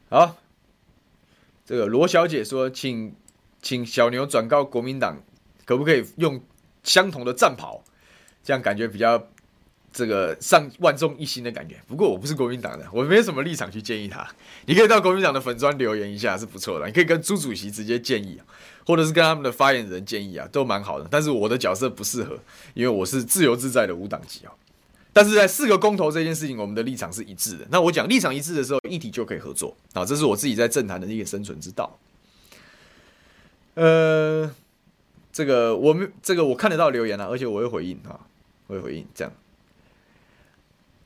[0.09, 0.37] 好，
[1.65, 3.13] 这个罗小姐说，请
[3.61, 5.21] 请小牛转告国民党，
[5.65, 6.39] 可不可以用
[6.83, 7.83] 相同的战袍？
[8.43, 9.27] 这样感觉比较。
[9.93, 14.25] 这个上万众一心的感觉，不过我不是国民党的，我没什么立场去建议他。
[14.65, 16.87] 你可以到国民党的粉砖留言一下，是不错的。
[16.87, 18.39] 你可以跟朱主席直接建议，
[18.85, 21.05] 或者是跟他们的发言人建议啊，都蛮好的。
[21.11, 22.39] 但是我的角色不适合，
[22.73, 24.53] 因为我是自由自在的无党籍啊。
[25.11, 27.67] 但是在四个公投这件事情，我们的立场是一致的。
[27.69, 31.99] 那我讲立场一致的时候，议题就可以合作啊，这是我自己在政坛的一个生存之道。
[33.73, 34.49] 呃，
[35.31, 38.19] 这个我们这个我看得到留言啊，而且我会回应啊，
[38.67, 39.33] 我会回应这样。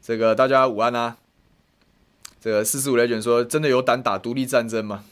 [0.01, 1.17] 这个大家午安啊！
[2.39, 5.03] 这个四四五雷卷说：“真的有胆打独立战争吗？”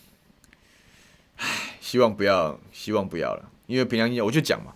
[1.38, 3.50] 唉，希望不要，希望不要了。
[3.66, 4.76] 因为平常我就讲嘛，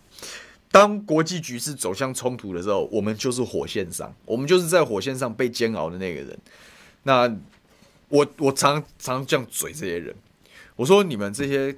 [0.71, 6.36] 当国际局势走向冲突的时候，我们就是火线上，我们就是在火线上被煎熬的那个人。
[7.04, 7.32] 那
[8.10, 10.15] 我我常常这样嘴这些人，
[10.78, 11.78] 我说你们这些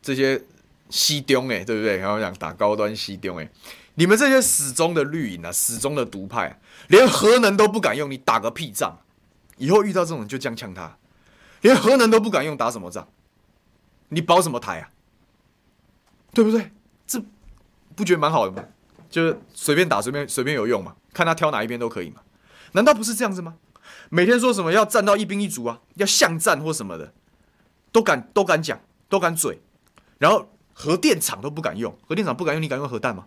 [0.00, 0.42] 这些
[0.90, 1.96] 西中哎，对不对？
[1.98, 3.50] 然后讲打高端西中哎，
[3.94, 6.56] 你们这些死忠的绿营啊，死忠的独派啊。
[6.88, 8.98] 连核能都不敢用，你打个屁仗！
[9.56, 10.96] 以后遇到这种人就这样呛他，
[11.60, 13.06] 连核能都不敢用，打什么仗？
[14.08, 14.90] 你保什么台啊？
[16.32, 16.70] 对不对？
[17.06, 17.20] 这
[17.94, 18.64] 不觉得蛮好的吗？
[19.10, 22.22] 就是随便打，随便随便有用嘛，看他挑哪一边都可以嘛。
[22.72, 23.56] 难道不是这样子吗？
[24.10, 27.12] 每天说什么要战到一兵一卒啊，要巷战或什么的，
[27.90, 29.60] 都敢都敢讲，都敢嘴，
[30.18, 30.48] 然后
[30.80, 33.26] 核电厂都不敢用，核电厂不敢用，你敢用核弹吗？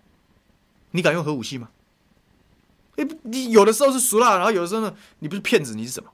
[0.91, 1.67] 你敢用核武器吗？
[2.95, 6.09] 你你有的时候是俗辣，然后有的时候呢，你不是骗子，你是什么？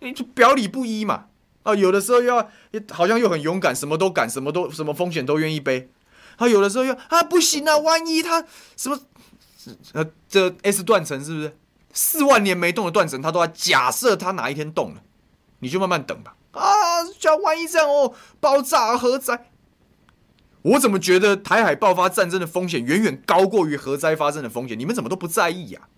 [0.00, 1.28] 你就表里不一嘛。
[1.62, 2.50] 啊，有的时候要
[2.90, 5.90] 好像又很勇敢，什么都敢，什么都什么风险都愿意背。
[6.36, 8.44] 啊，有的时候又啊不行啊，万一他
[8.76, 9.00] 什么
[9.92, 11.56] 呃这 S 断层是不是
[11.92, 15.02] 四万年没动的断层，他都要假设他哪一天动了，
[15.60, 16.36] 你就慢慢等吧。
[16.52, 19.51] 啊，叫万一这样哦，爆炸核灾。
[20.62, 24.78] 我怎么觉得台海爆发战争的风险远远高过于核灾发生的风险？
[24.78, 25.88] 你们怎么都不在意呀？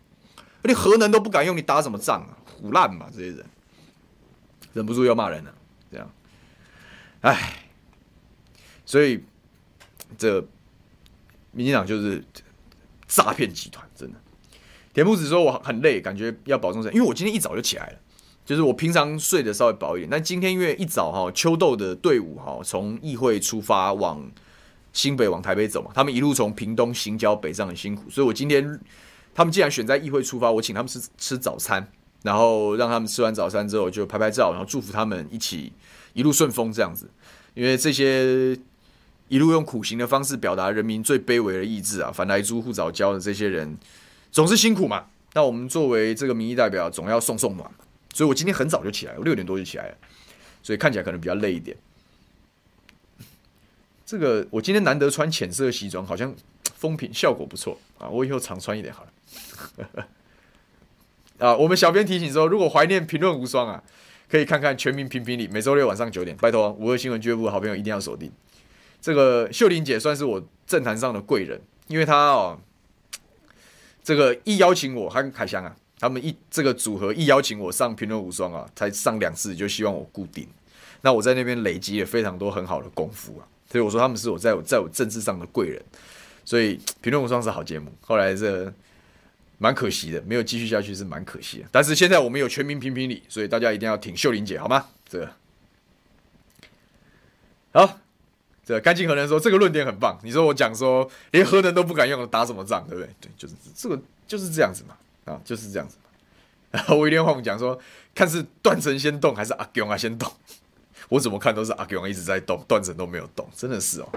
[0.62, 2.38] 连核能都不敢用，你打什么仗啊？
[2.62, 3.44] 唬烂嘛，这些人
[4.72, 5.54] 忍不住要骂人了。
[5.90, 6.10] 这样，
[7.20, 7.64] 唉，
[8.86, 9.22] 所以
[10.16, 10.40] 这
[11.52, 12.24] 民进党就是
[13.06, 14.18] 诈骗集团，真的。
[14.94, 17.98] 田木子说我很累，感觉要保重身体，因为我今天一早就起来了，
[18.46, 24.30] 就是我平常睡得稍微薄一点，但今天因为一早哈，秋豆的队伍哈从议会出发往。
[24.94, 28.80] 新北往台北走嘛，他们一路从屏东行脚北上很辛苦，所以我今天
[29.34, 31.86] 他们既然选在议会出发，我请他们吃吃早餐，
[32.22, 35.72] 然后让他们吃完早餐之后就拍拍照，然后祝福他们一起
[36.14, 37.10] 一路顺风这样子。
[37.54, 38.56] 因为这些
[39.28, 43.76] 一路用苦行的方式表达人民最卑微的意志啊，反莱猪护藻礁的这些人
[44.30, 45.06] 总是辛苦嘛。
[45.34, 47.78] 那我们作为这个民意代表，总要送送暖嘛，
[48.14, 49.94] 所以我今天很早就起来，我六点多就起来了，
[50.62, 51.76] 所以看起来可能比较累一点。
[54.06, 60.08] 这个我今天难得穿浅色西装，好像风评效果不错啊，我以后常穿一点好了。
[61.38, 63.82] 啊，我们小编提醒说，如果怀念评论无双啊，
[64.28, 68.30] 可以看看全民评评理，每周六晚上九点，拜托五二新闻俱乐部好朋友一定要锁定。
[69.00, 72.58] 这个秀玲姐算是我政坛上的贵人，因为她哦，
[74.02, 80.46] 这个一邀请我，还有凯翔啊，他们一这个组合一邀请我上评论无双啊，才上两次就希望我固定。
[81.00, 85.82] 那我在那边累积了非常多很好的功夫啊，所以我说他们是我在我在我政治上的贵人，
[86.44, 87.92] 所以评论无双是好节目。
[88.02, 88.72] 后来这
[89.58, 91.64] 蛮可惜的，没有继续下去是蛮可惜的。
[91.72, 94.86] 但是现在我们有全民评评理，所以大家一定要挺秀玲姐好吗？
[95.08, 95.28] 这个
[97.72, 97.98] 好。
[98.64, 100.16] 这干净核能说这个论点很棒。
[100.22, 103.10] 你说我讲说连核能都不敢用，打什么仗，对不对？
[103.20, 106.10] 对，就是这个就是这样子嘛，啊，就是这样子嘛。
[106.70, 107.76] 然后威廉·霍姆讲说，
[108.14, 110.32] 看是断层先动还是阿勇啊先动？
[111.08, 114.08] 我怎么看都是阿勇一直在动，断层都没有动，真的是哦。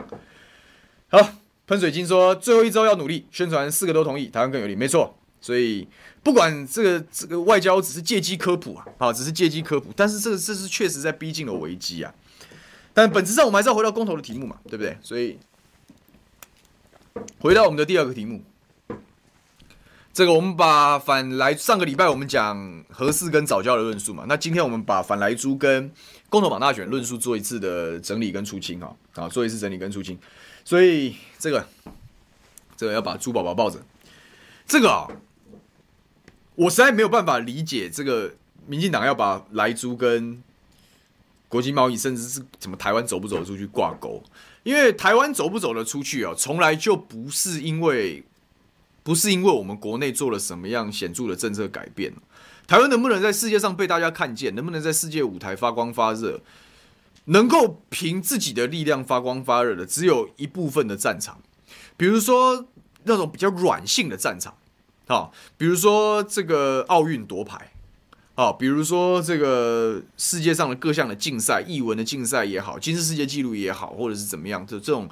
[1.09, 1.29] 好，
[1.65, 5.17] 喷水晶说最后一周要努力宣传，四个都同意，台湾更有利，没错。
[5.39, 5.87] 所以
[6.23, 12.13] 不管这个这个外交只是借机科普啊，好，只是借机科普，但是这个这是确实在逼近了危机啊。
[12.93, 14.97] 但本质上，我们还是要回到公投的题目嘛，对不对？
[15.03, 15.37] 所以
[17.39, 18.41] 回到我们的第二个题目，
[20.11, 25.91] 这个我们把反来上个礼拜我们讲核四跟早教的论述嘛，那今天我们把反来猪跟
[26.29, 30.17] 公投绑大选论述做一次的整理跟出清啊，啊，做一次整理跟出清。
[30.65, 31.65] 所以这个
[32.75, 33.79] 这个要把猪宝宝抱着，
[34.67, 35.07] 这个啊，
[36.55, 38.33] 我实在没有办法理解这个
[38.65, 40.43] 民进党要把莱猪跟
[41.47, 44.21] 国际贸易，甚至是什么台湾走不走得出去挂钩？
[44.63, 48.21] 因为台湾走不走得出去啊，从来就不是因为，
[49.01, 52.13] 不是因为我们国内做了什么样显著的政策改变。
[52.67, 54.53] 台湾能不能在世界上被大家看见？
[54.53, 56.41] 能不能在世界舞台发光发热？
[57.25, 61.39] 能够凭自己的力量发光发热的，只有一部分的战场，
[61.95, 62.67] 比如说
[63.03, 64.55] 那种比较软性的战场，
[65.07, 67.71] 啊，比如说这个奥运夺牌。
[68.35, 75.09] 好，比如说这个世界上的各项的竞赛，译文的竞赛也好，金氏世界纪录也好，或者是怎么样，就这种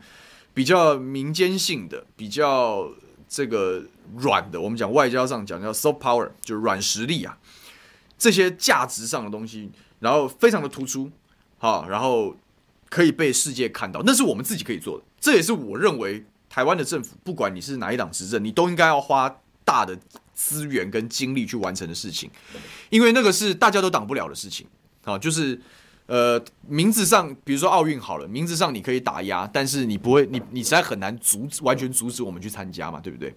[0.53, 2.91] 比较民间性的、比较
[3.27, 3.83] 这个
[4.17, 7.38] 软的，我们讲外交上讲叫 soft power，就是软实力啊，
[8.17, 11.11] 这些价值上的东西，然后非常的突出，
[11.57, 12.35] 好，然后
[12.89, 19.97] 可以被世界看到，那是我们自己可以做的，这也是我认为台湾的政府，不管你是哪一党执政，你都应该要花大的。
[20.38, 22.29] 资源跟精力去完成的事情，
[22.89, 24.67] 因为那个是大家都挡不了的事情
[25.05, 25.17] 啊。
[25.17, 25.57] 就是
[26.07, 33.33] 呃，名字上，比如说奥运好了，名字上你可以打压，但是你不会，你你实在很难阻止，完全阻止我们去参加嘛，对不对？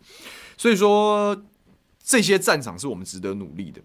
[0.57, 1.37] 所以说
[2.04, 3.81] 这些战场是我们值得努力的。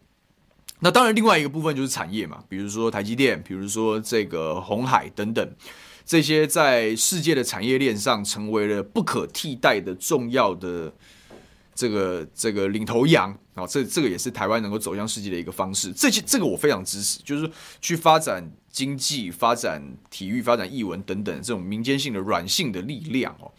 [0.79, 5.55] 那当然，另外一个部分就是产业嘛，比如说台积电，比如说这个红海等等，
[6.05, 10.93] 这些在世界的产业链上成为了不可替代的重要的。
[11.75, 15.91] 这个这个领头羊啊，这这个也是台湾能够走向世界的一个方式。
[15.91, 17.49] 这些这个我非常支持，就是
[17.81, 23.51] 去发展经济、发展体育、发展艺文等等这种民间性的软性的力量哦。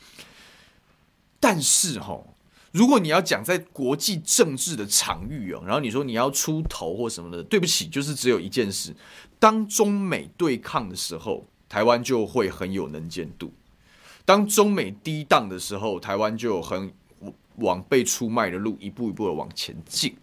[1.40, 2.22] 但是哈，
[2.70, 8.94] 如果你要讲在国际政治的场域哦，然后你说你要出头或什么的，对不起，就是只有一件事：
[9.38, 13.48] 当中美对抗的时候，台湾就会很有能见度；
[14.24, 16.92] 当中美低档的时候，台湾就很。
[17.56, 20.16] 往被出卖的路一步一步的往前进。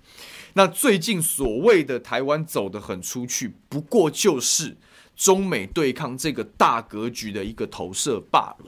[0.54, 4.76] 那最近所谓的台湾走得很出去，不过就是
[5.16, 8.66] 中美对抗这个大格局的一个投射罢了。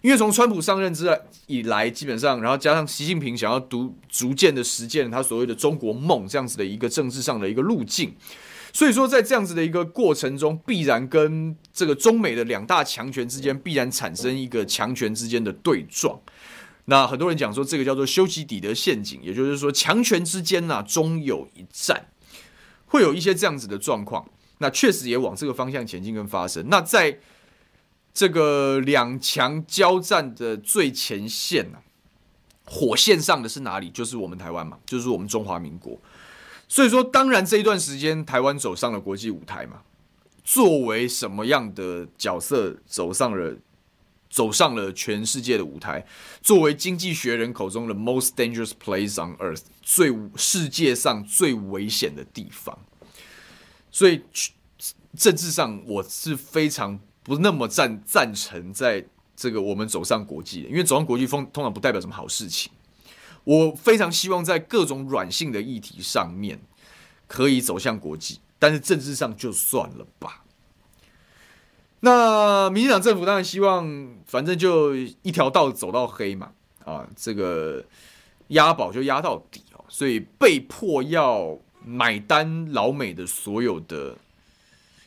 [0.00, 8.14] 因为从川普上任之以来，基本上，然后加上习近平想要独逐渐的实践他所谓的中国梦这样子的一个政治上的一个路径，
[8.72, 16.16] 所以说在这样子的一个过程中，必然跟这个中美的两大强权之间必然产生一个强权之间的对撞。
[16.90, 22.08] 那很多人讲说，这个叫做修昔底德陷阱，也就是说，强权之间呢，终有一战，
[22.86, 24.26] 会有一些这样子的状况。
[24.56, 26.66] 那确实也往这个方向前进跟发生。
[26.70, 27.18] 那在
[28.14, 31.78] 这个两强交战的最前线呢，
[32.64, 33.90] 火线上的是哪里？
[33.90, 36.00] 就是我们台湾嘛，就是我们中华民国。
[36.68, 39.82] 所以说，当然这一段时间，台湾走上了国际舞台嘛，
[40.42, 43.54] 作为什么样的角色走上了？
[44.30, 46.06] 走上了全世界的舞台，
[46.42, 52.78] 作为经济学人口中的 most dangerous place on earth，最世界上最危险的地方。
[53.90, 54.22] 所以
[55.16, 59.04] 政治上我是非常不那么赞赞成在
[59.34, 62.70] 这个我们走上国际的，因为走上国际风通常不代表什么好事情。
[63.44, 66.60] 我非常希望在各种软性的议题上面
[67.26, 70.44] 可以走向国际，但是政治上就算了吧。
[72.00, 76.52] 那民进党政府当然希望，反正就一条道走到黑嘛，
[76.84, 77.84] 啊，这个
[78.48, 84.16] 押宝就押到底哦，所以被迫要买单老美的所有的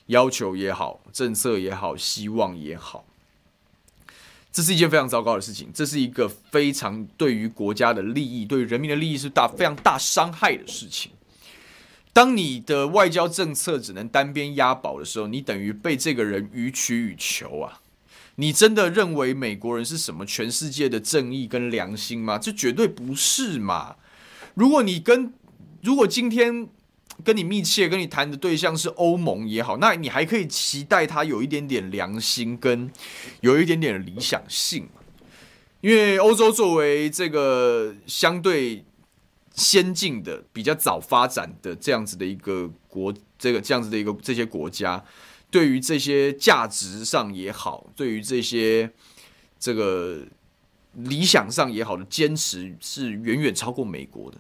[0.08, 3.06] 要求也好，政策也好，希望也好，
[4.52, 11.12] 这是一件非常糟糕的事情，这是一个非常对于国家的利益、对于人民的利益是大非常大伤害的事情。
[12.14, 17.80] 当你的外交政策只能单边押宝的时候，你等于被这个人予取予求啊！
[18.36, 22.38] 你真的认为美国人是什么全世界的正义跟良心吗？
[22.38, 23.96] 这绝对不是嘛！
[24.56, 25.34] 如果你跟
[25.82, 26.68] 如果今天
[27.24, 32.92] 跟你密切跟你谈的对象是欧盟也好，那你还可以期待他有一点点良心跟
[33.40, 34.90] 有一点点理想性，
[35.80, 38.84] 因为欧洲作为这个相对。
[39.62, 45.04] 先进的、比较早发展的这样子的一个国，这个这样子的一个这些国家，
[45.52, 48.92] 对于这些价值上也好，对于这些
[49.60, 50.26] 这个
[50.94, 54.38] 理想上也好的坚持，是远远超过美国的。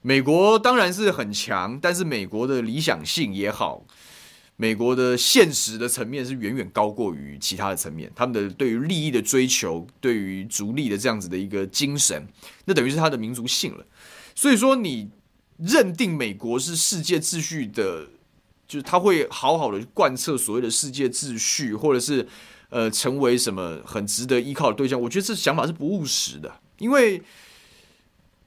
[0.00, 3.86] 美国当然是很强，但是美国的理想性也好，
[4.56, 8.12] 美国的现实的层面是远远高过于其他的层面。
[8.14, 12.28] 他们的对于利益的追求，对于逐利的这样子的一个精神，
[12.66, 13.86] 那等于是他的民族性了。
[14.34, 15.10] 所以说，你
[15.58, 18.08] 认定美国是世界秩序的，
[18.66, 22.26] 就是他会好好的贯彻所谓的世界秩序，或者是
[22.70, 25.00] 呃成为什么很值得依靠的对象？
[25.00, 27.22] 我觉得这想法是不务实的，因为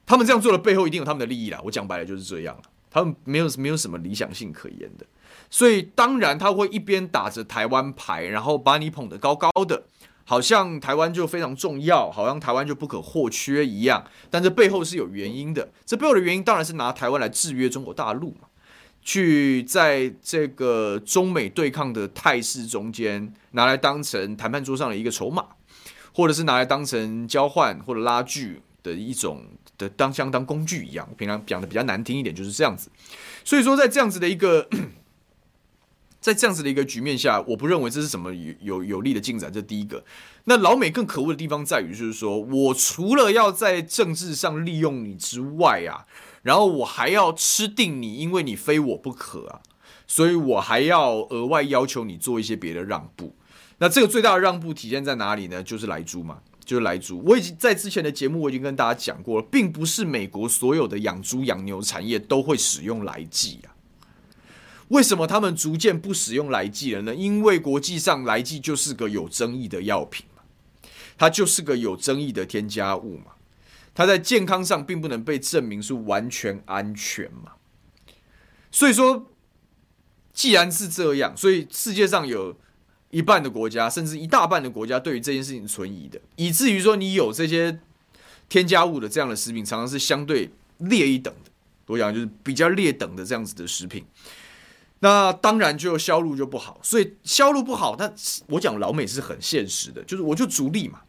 [0.04, 1.58] 他们这样做的背后一定有他们的利益啦。
[1.64, 2.60] 我讲白了就是这样，
[2.90, 5.06] 他们没有没有什么理想性可言的，
[5.48, 9.84] 所以当然他会一边打着台湾牌，然后把你捧得高高的。
[10.30, 15.66] 好像台湾就非常重要，好像台湾就不可或缺一样，但这背后是有原因的。
[15.86, 18.46] 这背后的原因当然是拿台湾来制约中国大陆嘛，
[19.00, 25.46] 去在这个中美对抗的态势中间拿来当成谈判桌上的一个筹码，
[26.12, 29.42] 或者是拿来当成交换或者拉锯的一种
[29.78, 31.08] 的当相当工具一样。
[31.16, 32.90] 平常讲的比较难听一点就是这样子。
[33.42, 34.68] 所以说，在这样子的一个。
[36.20, 39.52] 在这样子的一个局面下，我不认为这是什么有有有利的进展。
[39.52, 40.04] 这第一个。
[40.44, 46.06] 那老美更可恶的地方在于，就是说我除了要在政治上利用你之外啊，
[46.42, 49.60] 然后我还要吃定你，因为你非我不可啊，
[50.06, 53.34] 所以我还要额外要求你做一些别的让步。
[53.78, 55.62] 那这个最大的让步体现在哪里呢？
[55.62, 57.22] 就是来猪嘛，就是来猪。
[57.24, 63.77] 我已经在之前的节目我已经跟大家讲过了，并不是美国所有的养猪养牛产业都会使用来剂啊。
[64.88, 67.14] 为什么他们逐渐不使用来剂了呢？
[67.14, 70.42] 因为国际上来剂就是个有争议的药品嘛，
[71.16, 73.32] 它就是个有争议的添加物嘛，
[73.94, 77.52] 它在健康上并不能被证明是完全安全嘛。
[78.70, 79.26] 所以说，
[80.32, 82.56] 既然是这样，所以世界上有
[83.10, 87.80] 一半的国家，甚至一大半的国家对于这件事情存疑的，以至于说你有这些
[88.48, 91.50] 添加物的这样的食品，常常是相对劣一等的。
[91.86, 94.04] 我讲就是比较劣等的这样子的食品。
[95.00, 97.94] 那当然就销路就不好，所以销路不好。
[97.98, 98.12] 那
[98.48, 101.02] 我讲老美是很现实的，就是我就逐利嘛。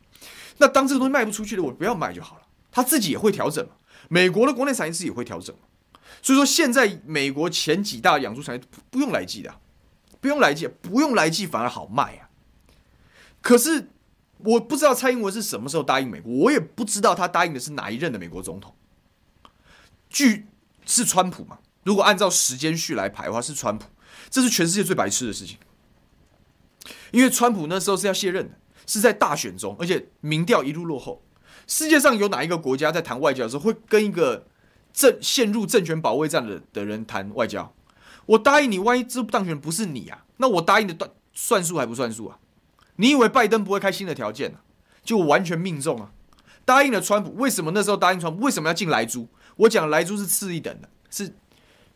[0.57, 2.41] 那当这个东西卖不出去的，我不要卖就好了。
[2.71, 3.71] 他自己也会调整嘛。
[4.09, 5.55] 美国的国内产业自己也会调整。
[6.21, 9.55] 所以说现在美国前几大养猪产业不用来记的，
[10.19, 12.29] 不用来记，不用来记反而好卖啊。
[13.41, 13.89] 可是
[14.39, 18.75] 我不知道蔡英文是什么时候答应美国，我也不知道他答应的是哪一任的美国总统。
[20.09, 20.47] 据
[20.85, 21.59] 是川普嘛？
[21.83, 23.85] 如果按照时间序来排的话，是川普，
[24.29, 25.57] 这是全世界最白痴的事情。
[27.11, 31.23] 因为川普那时候是要卸任的，是在大选中，而且民调一路落后。
[31.67, 34.47] 世界上有哪一个国家在谈外交的时候会跟一个
[34.93, 37.73] 政陷入政权保卫战的的人谈外交？
[38.25, 42.39] 我答应你，万一这当选不是你啊，那我答应的算算数还不算数啊？
[42.97, 44.61] 你以为拜登不会开新的条件啊？
[45.03, 46.11] 就完全命中啊！
[46.65, 48.43] 答应了川普，为什么那时候答应川普？
[48.43, 49.27] 为什么要进莱猪？
[49.55, 51.33] 我讲莱猪是次一等的，是。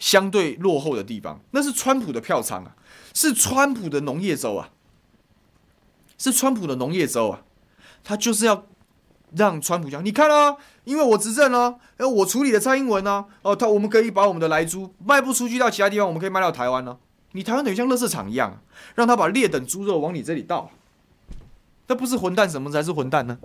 [0.04, 2.76] 相对落后的地方，那是川普的票仓啊，
[3.14, 4.70] 是川普的农业州啊，
[6.18, 7.44] 是川普的农业州啊，
[8.04, 8.66] 他就是要
[9.34, 16.98] 让川普讲，你看啊，因为我执政了，哎，我处理了蔡英文呢，哦，他我们可以把我们的莱猪卖不出去到其他地方，我们可以卖到台湾呢，
[17.32, 18.62] 你台湾等于像垃圾场一样，
[18.96, 20.70] 让他把劣等猪肉往你这里倒，
[21.88, 23.38] 那不是混蛋，什么才是混蛋呢？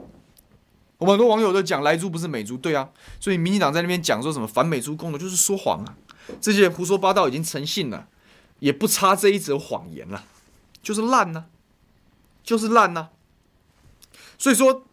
[0.97, 2.89] 我们很多网友都讲莱猪不是美猪，对啊，
[3.21, 5.95] 所以民进党在那边讲说什么反美猪共的，就是说谎啊。
[6.41, 8.09] 这些胡说八道已经成性了，
[8.61, 10.25] 也不差这一则谎言了，
[10.83, 11.45] 就是烂呐，
[12.43, 13.09] 就是烂呐。
[14.37, 14.85] 所以说，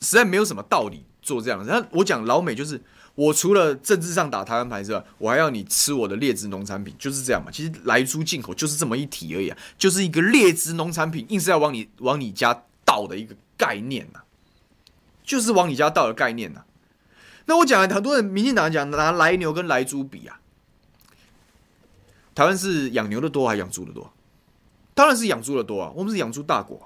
[0.00, 1.66] 实在没有什么道理做这样的。
[1.66, 2.82] 然后我讲老美就是，
[3.14, 7.50] 我除了政治上打台湾牌之外，我还要你吃我的劣质农产品，就是这样嘛。
[7.50, 14.24] 其实莱猪进口就是这么一提而已啊，就是一个劣质农产品，硬是要往你往你家倒的一个概念呐、啊，
[15.22, 16.66] 就是往你家倒的概念呐、啊。
[17.46, 20.40] 那我讲很多人，民进党讲拿莱牛跟莱猪比啊，
[22.34, 24.12] 台湾是养牛的多还是养猪的多？
[24.94, 26.80] 当然是养猪的多啊，我们是养猪大国，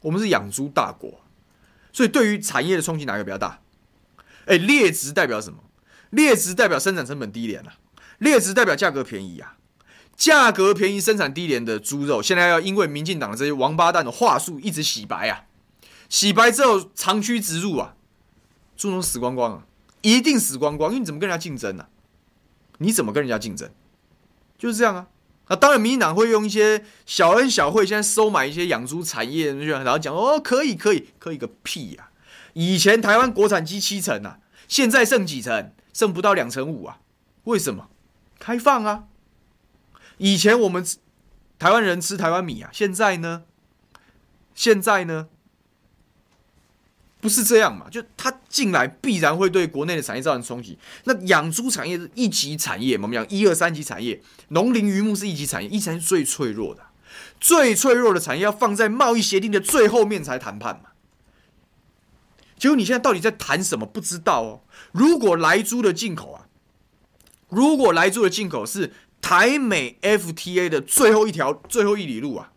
[0.00, 1.20] 我们是养猪大国，
[1.92, 3.60] 所以对于产业的冲击哪个比较大？
[4.46, 5.60] 哎，劣质代表什么？
[6.10, 7.74] 劣质代表生产成本低廉啊，
[8.18, 9.56] 劣质代表价格便宜啊，
[10.16, 15.46] 价格便宜、生产低廉的猪肉，现在要因为民进党的这些王八蛋的话术一直洗白啊，
[16.08, 17.96] 洗白之后长驱直入啊，
[18.76, 19.66] 猪农死光光啊，
[20.02, 21.86] 一定死光光，因为你怎么跟人家竞争呢、
[22.78, 23.70] 你怎么跟人家竞争？
[24.64, 25.06] 就是这样啊。
[25.48, 32.12] 那当然，民进党会用一些小恩小惠，现在收买一些养猪产业，然后讲哦，可以可以可以个屁呀、啊！
[32.54, 35.74] 以前台湾国产鸡七成啊，现在剩几成？
[35.92, 37.00] 剩不到两成五啊？
[37.44, 37.90] 为什么？
[38.38, 39.04] 开放啊！
[40.16, 40.82] 以前我们
[41.58, 43.42] 台湾人吃台湾米啊，现在呢？
[44.54, 45.28] 现在呢？
[47.24, 47.88] 不是这样嘛？
[47.88, 50.78] 就它进来必然会对国内的产业造成冲击。
[51.04, 56.82] 那养猪产业是一级产业，我们讲一二三级产业，农林渔牧是一级产业，一级产业是最脆弱的，
[57.40, 60.90] 最脆弱的产业要放在贸易协定的最后面才谈判嘛。
[62.58, 63.86] 结果你现在到底在谈什么？
[63.86, 64.60] 不知道哦。
[64.92, 66.44] 如果莱猪的进口啊，
[67.48, 72.52] 如果莱猪的进口是台美 FTA 的最后一条、最后一里路啊，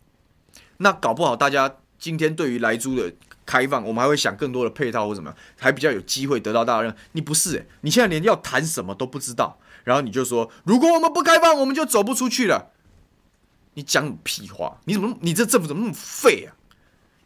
[0.76, 3.14] 那搞不好大家今天对于莱猪的。
[3.48, 6.94] 开放，我们还会想更多的配套或怎么样，还比较有机会得到大家认。
[7.12, 12.72] 你不是、你现在连要谈什么都不知道，然后你就说，如果我们不开放，我们就走不出去了。
[13.72, 14.76] 你讲屁话！
[14.84, 16.52] 你怎么，你这政府怎么那么废啊？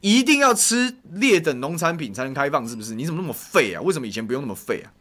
[0.01, 2.95] 一定要吃劣等农产品才能开放，是不是？
[2.95, 3.83] 你怎么那么废啊？
[3.83, 4.95] 为什么以前不用那么废啊？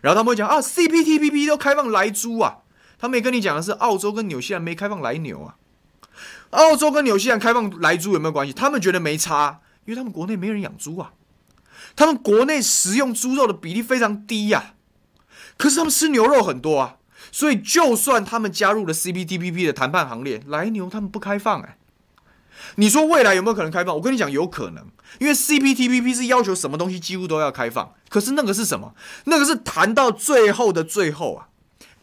[0.00, 2.58] 然后他们会讲啊，CPTPP 都开放莱猪啊，
[2.98, 5.56] 他们也跟你讲的是澳洲跟纽西兰没开放莱牛啊。
[6.50, 8.52] 澳洲跟纽西兰开放莱猪有没有关系？
[8.52, 9.60] 他们觉得没差。
[9.86, 11.12] 因为他们国内没人养猪啊，
[11.94, 14.74] 他们国内食用猪肉的比例非常低呀，
[15.56, 16.96] 可是他们吃牛肉很多啊，
[17.30, 21.76] 所以就算他们加入了 CPTPP 的谈判行列，来牛他们不开放哎，
[22.76, 23.94] 你说未来有没有可能开放？
[23.94, 24.86] 我跟你讲有可能，
[25.18, 28.94] 因为 CPTPP 是要求什么东西几乎都要开放，可是那个是什么？
[29.24, 31.48] 那个是谈到最后的最后啊，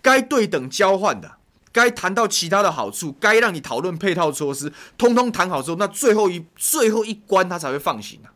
[0.01, 1.37] 该对等交换的。
[1.71, 8.33] 该谈到其他的好处，该让你讨论配套措施，通通谈好之后，那最后一最后一关他才会放行啊！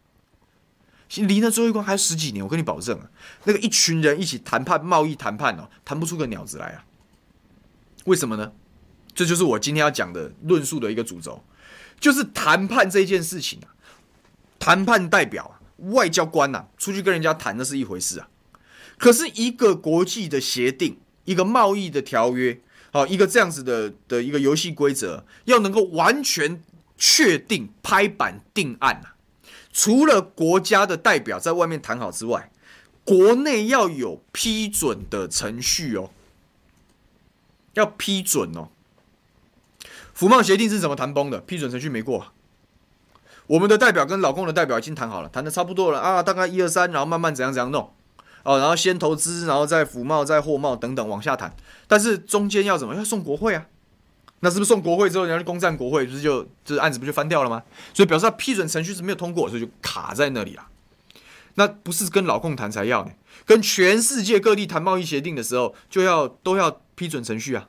[1.15, 3.09] 离那最后一关还有十几年，我跟你保证啊，
[3.43, 6.86] 那个一群人一起谈判贸易谈判哦，谈不出个鸟子来啊！
[8.05, 8.53] 为什么呢？
[9.13, 11.43] 这就是我今天要讲的论述的一个主轴，
[11.99, 13.75] 就是谈判这件事情啊，
[14.59, 15.53] 谈判代表啊，
[15.91, 18.29] 外交官呐，出去跟人家谈那是一回事啊，
[18.97, 22.61] 可是一个国际的协定，一个贸易的条约。
[22.95, 26.63] 好，一个这样子的的一个游戏规则，要能够完全
[26.97, 29.15] 确定拍板定案啊，
[29.73, 32.49] 除了国家的代表在外面谈好之外，
[33.03, 36.09] 国内要有批准的程序哦，
[37.73, 38.69] 要批准哦。
[40.13, 41.41] 服贸协定是怎么谈崩的？
[41.41, 42.27] 批准程序没过，
[43.47, 47.91] 我们的代表跟老公的代表已经谈好了，谈的差不多了啊，大概一二三，然后慢慢怎样怎样弄。
[48.45, 51.53] 哦，然后先投资，然后再服贸、再货贸等等往下谈，
[51.87, 52.95] 但是中间要怎么？
[52.95, 53.65] 要送国会啊？
[54.41, 57.63] 那是不是送国会之后，人家去攻占国会，不是就这案子不就翻掉了吗？
[57.91, 60.67] 所以表示他批准程序是没有通过，所以就卡在那里了。
[61.55, 63.11] 那不是跟老共谈才要呢？
[63.45, 67.67] 跟全世界各地谈贸易协定的时候，就要都要批准程序啊，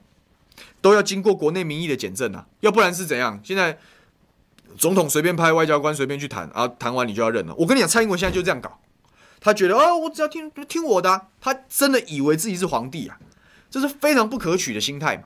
[0.82, 3.40] 都要经过国内民意的检证啊，要不然是怎样？
[3.42, 3.78] 现在
[4.76, 7.54] 总统随便派外交官随便去谈啊，谈完你就要认了。
[7.54, 8.78] 我跟你讲，蔡英文现在就这样搞。
[9.46, 13.16] 他觉得哦，我只要听听我的，他真的以为自己是皇帝啊，
[13.70, 15.22] 这是非常不可取的心态嘛。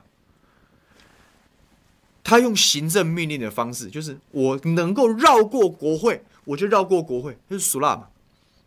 [2.23, 8.09] 他用行政命令的方式，就是我能够绕过国会，我就绕过国会，就是俗辣嘛。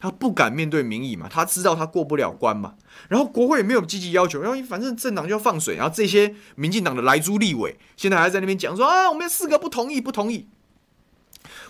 [0.01, 2.75] 他不敢面对民意嘛，他知道他过不了关嘛。
[3.07, 10.49] 然后国会也没有积极要求，然后反正政党就要放水，然后这些民进党的莱猪立委现在还在那边讲说啊，我们四个不同意，不同意。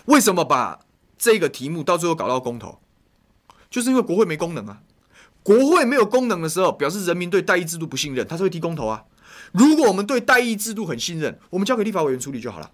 [0.05, 0.79] 为什么把
[1.19, 2.79] 这个题目到最后搞到公投？
[3.69, 4.81] 就是因为国会没功能啊，
[5.43, 9.03] 国会没有功能的时候，表示人民对代议制度不信任，他才会提公投啊。
[9.51, 12.71] 如果我们对代议制度很信任，我们交给立法委员处理就好了。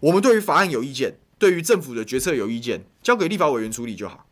[0.00, 4.26] 我们对于法案有意见，对于政府的决策有意见，交给立法委员处理就好。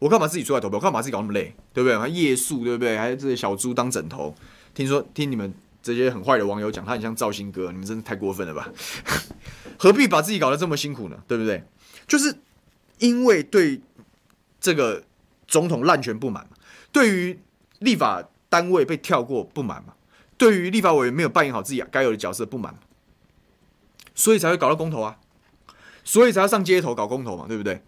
[0.00, 0.78] 我干嘛自己出来投票？
[0.78, 1.54] 我干嘛自己搞那么累？
[1.72, 1.96] 对不对？
[1.96, 2.98] 还夜宿，对不对？
[2.98, 4.34] 还有这些小猪当枕头。
[4.74, 8.68] 听说听你们这些很坏的网友讲，他很像赵新哥，你们真的太过分了吧？
[9.78, 11.16] 何必把自己搞得这么辛苦呢？
[11.28, 11.62] 对不对？
[12.08, 12.36] 就是
[12.98, 13.80] 因为对
[14.60, 15.04] 这个。
[15.46, 16.56] 总统滥权不满嘛，
[16.90, 17.40] 对于
[17.78, 19.94] 立法单位被跳过不满嘛？
[20.38, 22.78] 对于立法委员没有扮演好自己该有的角色不满，
[24.14, 25.18] 所以才会搞到公投啊，
[26.04, 27.82] 所以才要上街头搞公投嘛，对不对？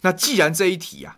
[0.00, 1.16] 那既然这一题啊，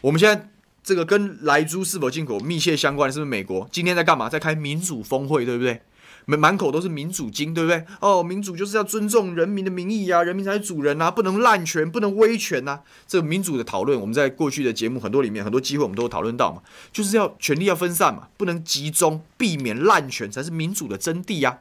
[0.00, 0.50] 我们现在
[0.82, 4.30] 这个跟莱猪是否进口密切相关是不是美国今天在干嘛？
[4.30, 5.82] 在开民主峰会，对不对？
[6.30, 7.82] 满满口都是民主经，对不对？
[8.02, 12.82] 哦，民主就是要尊重人民的民意啊，人民才是主人啊，不能滥权，不能威权呐、啊。
[13.06, 16.60] 这个民主的讨论，我们在过去的节目很多里面，很多机会我们都有讨论到嘛，
[16.92, 21.60] 就是要权力要分散嘛，不能集中，避免滥权才是民主的真谛呀。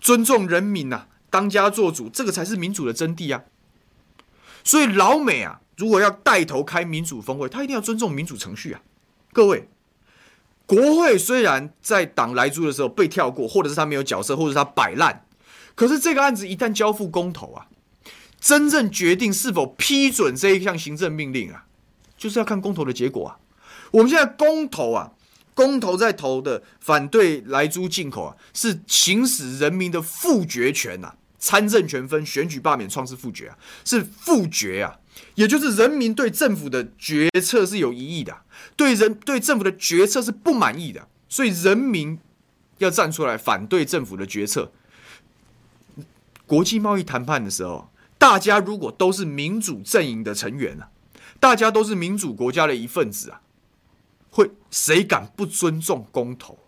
[0.00, 3.42] 尊重人民呐、啊，当家作主，这个才是民主的真谛呀。
[4.62, 8.80] 所以老美啊，如果要带头开民主峰会，他一定要尊重民主程序啊，
[9.32, 9.68] 各位。
[10.66, 15.26] 国会虽然在党来租的时候被跳过，或者是他没有角色，或者是他摆烂，
[15.74, 17.66] 可是这个案子一旦交付公投啊，
[18.40, 21.66] 真正决定是否批准这一项行政命令啊，
[22.16, 23.38] 就是要看公投的结果啊。
[23.90, 25.12] 我们现在公投啊，
[25.54, 34.98] 公投在投的反对来租进口啊，是行使人民的复决权呐，参政权分，选举罢免创制复决啊，是复决啊。
[35.34, 38.42] 也就是人民对政府的决策是有疑义的，
[38.76, 42.18] 对人对政府的决策是不满意的，所以人民
[42.78, 44.72] 要站出来反对政府的决策。
[46.46, 50.90] 国际贸易谈判的时候，大家如果都是民主阵营的成员啊，
[51.40, 53.40] 大家都是民主国家的一份子啊，
[54.28, 56.58] 会谁敢不尊重公投？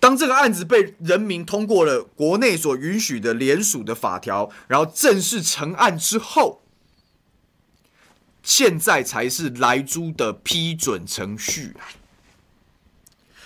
[0.00, 6.59] 当这个案子被人民通过了国内所允许的联署的法条，然后正式成案之后，
[8.42, 11.74] 现在才是莱猪的批准程序。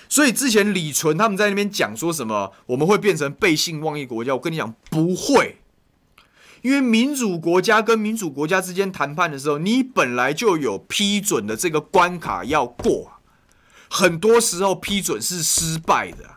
[0.08, 4.34] 所以之前李纯他们在那边讲说什么，我们会变成背信忘义国家？
[4.34, 5.58] 我跟你讲，不会，
[6.62, 13.12] 因为民主国家跟民主国家之间谈判的时候，你本来就有批准的这个关卡要过。
[13.90, 16.36] 很多时候批准是失败的，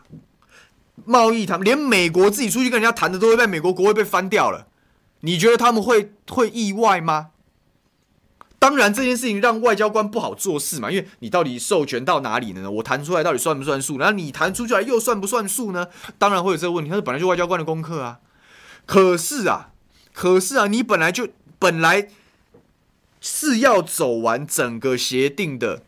[1.04, 4.66] 贸易谈连美国自己出去跟人家谈的都会被美国国会被翻掉了，
[5.20, 7.30] 你觉得他们会会意外吗？
[8.58, 12.70] 当然这件事情让外交官不好做事嘛，因为你到底授权到哪里呢？
[12.70, 13.98] 我谈出来到底算不算数？
[13.98, 15.88] 然后你谈出去来又算不算数呢？
[16.18, 18.18] 当然会有这个问题，它是本来就外交官的功课啊。
[18.86, 19.70] 可是啊，
[20.12, 21.28] 可是啊，你本来就
[21.58, 22.08] 本来
[23.20, 25.82] 是要走完整个协定的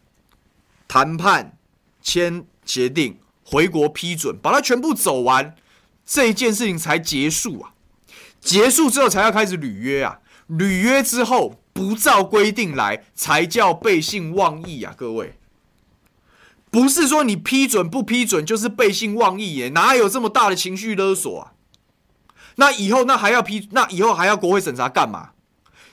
[0.86, 1.56] 谈判。
[2.02, 5.54] 签协定，回国批准，把它全部走完，
[6.06, 7.74] 这一件事情才结束啊！
[8.40, 10.20] 结束之后才要开始履约啊！
[10.46, 14.94] 履约之后不照规定来，才叫背信忘义啊！
[14.96, 15.38] 各位，
[16.70, 21.52] 不是说你批准不批准就是背信忘义耶，哪有这么大的情绪勒索啊？
[22.56, 25.30] 那以后那还要批，那以后还要国会审查干嘛？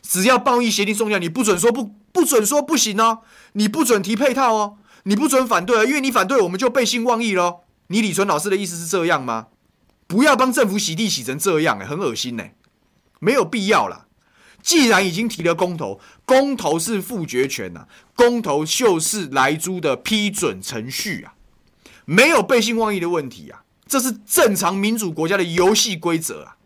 [0.02, 3.20] 只要贸易协定送下，你不准说不，不准说不行哦，
[3.54, 4.78] 你不准提配套哦。
[5.04, 7.62] 你不准反对啊，因为你反对，我们就背信忘义喽。
[7.88, 9.48] 你李纯老师的意思是这样吗？
[10.06, 12.56] 不要帮政府洗地洗成这样，欸，很恶心呢，欸，
[13.20, 14.07] 没有必要啦。
[14.62, 21.36] 既然已经提了公投，公投是复决权呐，公投就是莱猪的批准程序啊，
[22.06, 26.58] 没有背信忘义的问题啊，这是正常民主国家的游戏规则啊。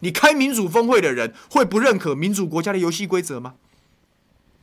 [0.00, 3.54] 你开民主峰会的人会不认可民主国家的游戏规则吗？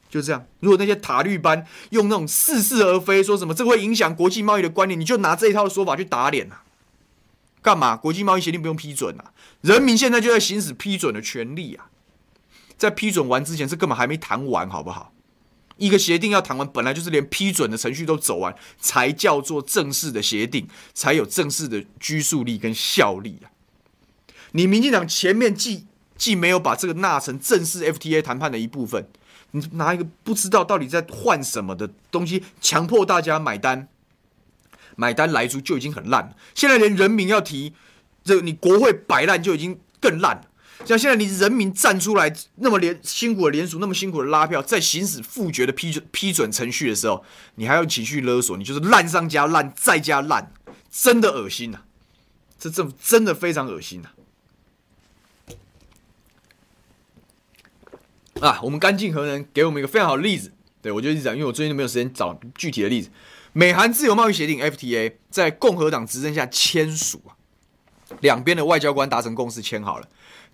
[0.09, 6.63] 就这样，如果那些塔绿班用那种似是而非，说什么这会影响国际贸易的观念，你就拿这一套说法去打脸啊？
[7.61, 7.95] 干嘛？
[7.95, 9.31] 国际贸易协定不用批准啊？
[9.61, 11.85] 人民现在就在行使批准的权利啊！
[12.79, 15.13] 在批准完之前，这根本还没谈完，好不好？
[15.77, 23.51] 一个协定要谈完，本来就是连批准的程序都走完，才叫做正式的协定，才有正式的拘束力跟效力啊！
[24.53, 25.85] 你民进党前面既
[26.17, 29.07] 既没有把这个纳成正式 FTA 谈判的一部分。
[29.51, 33.87] 你拿一个不知道到底在换什么的东西，强迫大家买单，
[34.95, 36.35] 买单莱猪就已经很烂了。
[36.53, 37.73] 现在连人民要提
[38.23, 40.48] 这，你国会摆烂就已经更烂了。
[40.85, 47.23] 像现在你人民站出来那么连辛苦的联署，那么辛苦的拉票，在行使复决的批准批准程序的时候，
[47.55, 50.51] 你还要情绪勒索，你就是烂上加烂，再加烂，
[50.89, 51.79] 真的恶心呐！
[52.57, 54.09] 这政府真的非常恶心呐！
[58.41, 60.53] 啊，我们干净核能给我们一个非常好的例子。
[60.81, 63.09] 对，我就一直讲，因为我最近都没有时间找具体的例子。
[63.51, 67.35] 美韩自由贸易协定 FTA 在共和党执政下签署啊，
[68.21, 70.07] 两边的外交官达成共识签好了，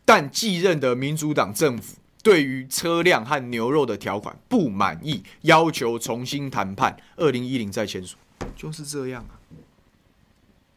[0.06, 8.16] 但继任的民主党政府对于车辆和牛肉的条款不满意，要求重新谈判，二零一零再签署，
[8.56, 9.42] 就是这样啊。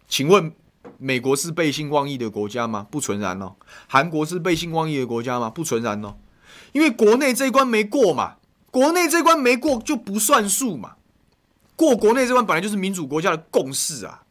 [0.08, 0.52] 请问
[0.96, 2.86] 美国是背信忘义的国家吗？
[2.90, 3.56] 不纯然哦。
[3.86, 5.50] 韩国是背信忘义的国家吗？
[5.50, 6.16] 不纯然哦。
[6.72, 8.36] 因为国内这一关没过嘛，
[8.70, 10.94] 国内这关没过就不算数嘛。
[11.76, 14.24] 过国内这关本来就是民主国家的共识啊，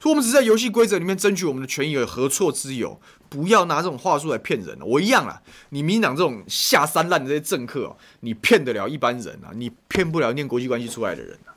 [0.00, 3.00] 所以我们只是在游戏规则里面争取我们的权益有何错之有？
[3.32, 4.78] 不要拿这种话术来骗人。
[4.82, 9.48] 我一样啊，你民党这种下三滥的这些政客，你骗得了一般人啊？
[9.54, 11.56] 你骗不了念国际关系出来的人啊！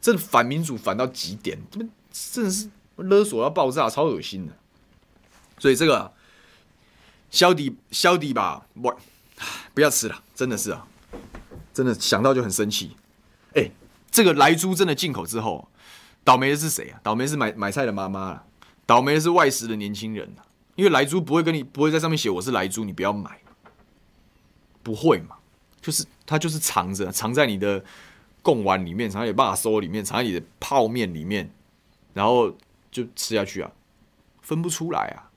[0.00, 1.78] 这反民主反到极点，这
[2.10, 4.52] 真的是勒索要爆炸，超恶心的。
[5.60, 6.12] 所以这个
[7.30, 8.92] 消底消底吧，不，
[9.72, 10.84] 不要吃了，真的是啊，
[11.72, 12.96] 真的想到就很生气。
[13.54, 13.70] 哎，
[14.10, 15.68] 这个莱猪真的进口之后，
[16.24, 16.98] 倒霉的是谁啊？
[17.04, 18.44] 倒霉是买买菜的妈妈啊，
[18.84, 20.42] 倒霉的是外食的年轻人啊。
[20.76, 23.40] 因为莱猪不会跟你不会在上面写我是莱猪，你不要买，
[24.82, 25.36] 不会嘛？
[25.80, 27.82] 就是它就是藏着，藏在你的
[28.42, 31.50] 贡丸里面，藏在你的肉松里面，藏在你的泡面里面，
[32.12, 32.54] 然后
[32.90, 33.72] 就吃下去啊，
[34.42, 35.30] 分不出来啊。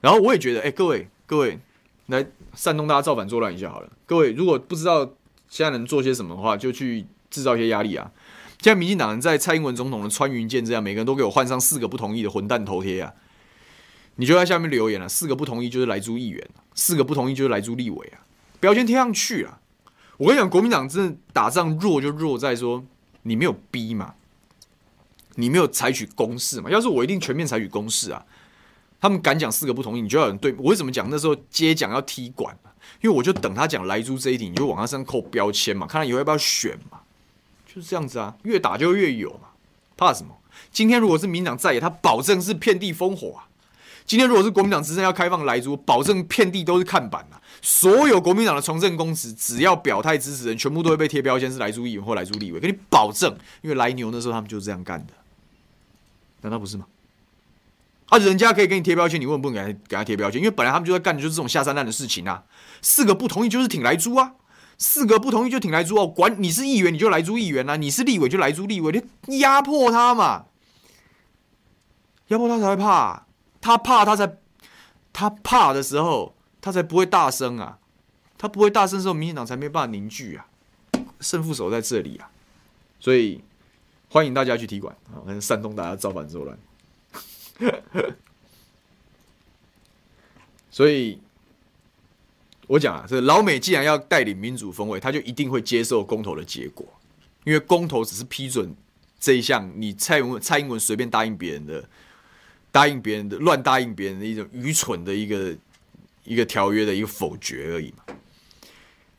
[0.00, 1.58] 然后我也觉得，哎，各位各位，
[2.06, 3.90] 来煽动大家造反作乱一下好了。
[4.04, 5.04] 各位如果不知道
[5.48, 8.12] 现在能做些什么的话，就去制造一些压力啊。
[8.60, 13.14] 现在民进党人在蔡英文总统的穿云箭这样，每个人都给我换上四个不同意的混蛋头贴啊！
[14.20, 18.20] 你就在下面留言了，四个不同意就是莱猪议员，四个不同意就是莱猪立委啊，
[18.60, 19.58] 标签贴上去啊！
[20.18, 22.84] 我跟你讲，国民党真的打仗弱就弱在说
[23.22, 24.12] 你没有逼嘛，
[25.36, 26.68] 你没有采取攻势嘛。
[26.68, 28.22] 要是我一定全面采取攻势啊，
[29.00, 32.54] 他们敢讲四个不同意，你就要有人对我为什么讲那时候接讲要踢馆，
[33.00, 37.00] 因为我就等他讲莱猪这一题，你就往他身上扣标签嘛，看他以后要不要选嘛，
[37.66, 39.48] 就是这样子啊，越打就越有嘛，
[39.96, 40.36] 怕什么？
[40.70, 43.48] 今天如果是民党在野，他保证是遍地烽火啊。
[44.06, 47.40] 今天如果是国民党执政要开放莱猪，保证遍地都是看板啊！
[47.62, 53.36] 所有国民党的从政公职，只要表态支持人，全部都会被贴标签是莱猪议员或莱猪立委，给你保证。
[53.62, 55.12] 因为莱牛那时候他们就是这样干的，
[56.40, 56.86] 难道不是吗？
[58.08, 60.40] 啊，人家可以给你贴标签，你为什么不能给他给他贴标签？
[60.40, 62.42] 因为本来他们就在干的就是这种下三滥的事情啊！
[62.82, 64.32] 四个不同意就是挺莱猪啊，
[64.78, 66.08] 四个不同意就挺莱猪哦。
[66.08, 70.46] 管你是议员你就莱猪议员啊，你是立委就莱猪立委，你压迫他嘛，
[72.28, 73.26] 压迫他才会怕。
[73.60, 74.36] 他怕，他才
[75.12, 77.78] 他怕的时候，他才不会大声啊！
[78.38, 80.46] 他不会大声的时候，民进党才没办法凝聚啊！
[81.20, 82.30] 胜负手在这里啊！
[82.98, 83.42] 所以
[84.08, 86.58] 欢迎大家去踢馆啊，跟煽动大家造反作乱。
[90.70, 91.20] 所以，
[92.66, 96.86] 我讲啊，这老美既然要带领民主风味，他就一定会接受公投的结果，
[97.44, 98.74] 因为公投只是批准
[99.18, 101.86] 这一项，你蔡英文蔡英文随便答应别人的。
[102.72, 105.56] 答应别人的乱答应别人的一种愚蠢的一个
[106.24, 108.14] 一个条约的一个否决而已嘛。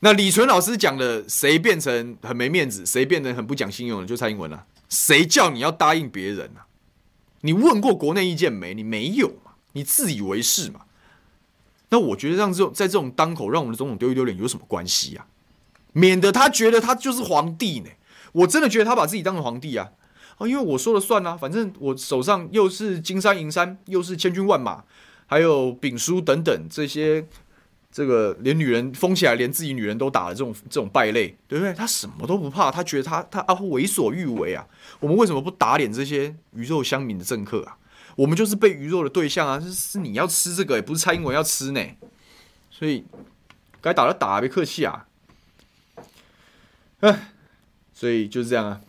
[0.00, 4.66] 那李纯老师讲的，谁变成很没面子，谁变得很不讲信用的，就蔡英文了。
[4.88, 6.66] 谁叫你要答应别人啊？
[7.42, 8.74] 你问过国内意见没？
[8.74, 9.52] 你没有嘛？
[9.72, 10.82] 你自以为是嘛？
[11.90, 15.26] 那我觉得让这种在这种当口，让我们的总统丢一丢脸有什么关系啊？
[15.92, 17.90] 免得他觉得他就是皇帝呢。
[18.32, 19.90] 我真的觉得他把自己当成皇帝啊。
[20.42, 24.84] 啊，因为我说了算啊，反正我手上又是金山银山，又是千军万马，
[25.26, 27.26] 还有丙书等等这些，
[27.90, 31.72] 这个连女人疯起来，连自己女人都打的这种这种败类，对不对？
[31.72, 34.66] 他什么都不怕，他觉得他他啊为所欲为啊！
[35.00, 37.76] 我们为什么不打脸这些鱼肉乡民的政客啊？
[38.16, 39.60] 我们就是被鱼肉的对象啊！
[39.60, 41.80] 是是你要吃这个，也不是蔡英文要吃呢，
[42.70, 43.04] 所以
[43.80, 45.06] 该打就打，别客气啊！
[47.00, 47.32] 哎，
[47.94, 48.80] 所以就是这样啊。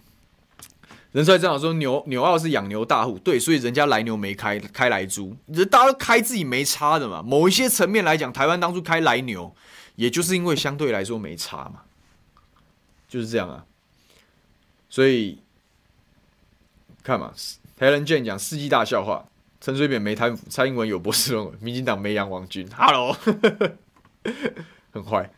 [1.14, 7.22] 人帅正好说牛牛澳是养牛大户，对，所以人家来牛没开开来猪，人大家都开自己没差的嘛。
[7.22, 9.56] 某一些层面来讲，台湾当初开来牛，
[9.96, 11.84] 也就是因为相对来说没差嘛，
[13.08, 13.64] 就是这样啊。
[14.90, 15.38] 所以
[17.04, 17.32] 看嘛，
[17.78, 19.24] 台人健讲世纪大笑话，
[19.62, 23.16] 陈水扁没贪腐，蔡英文有博士论文，民进党没养王军，Hello，
[24.92, 25.30] 很坏。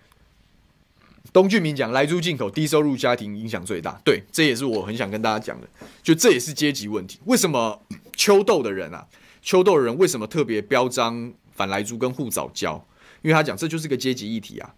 [1.36, 4.00] 东俊明讲，莱猪进口，低收入家庭影响最大。
[4.06, 5.68] 对，这也是我很想跟大家讲的，
[6.02, 7.20] 就这也是阶级问题。
[7.26, 7.78] 为什么
[8.16, 9.06] 秋豆的人啊，
[9.42, 12.88] 秋豆的人为什么特别标章反莱猪跟护藻胶？
[13.22, 14.76] 因为他讲这就是个阶级议题啊。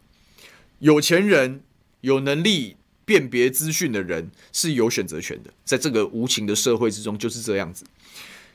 [0.79, 1.61] 有钱人
[2.01, 7.85] 有能力辨别资讯的人是有选择权的，在这个无情的社会之中就是这样子。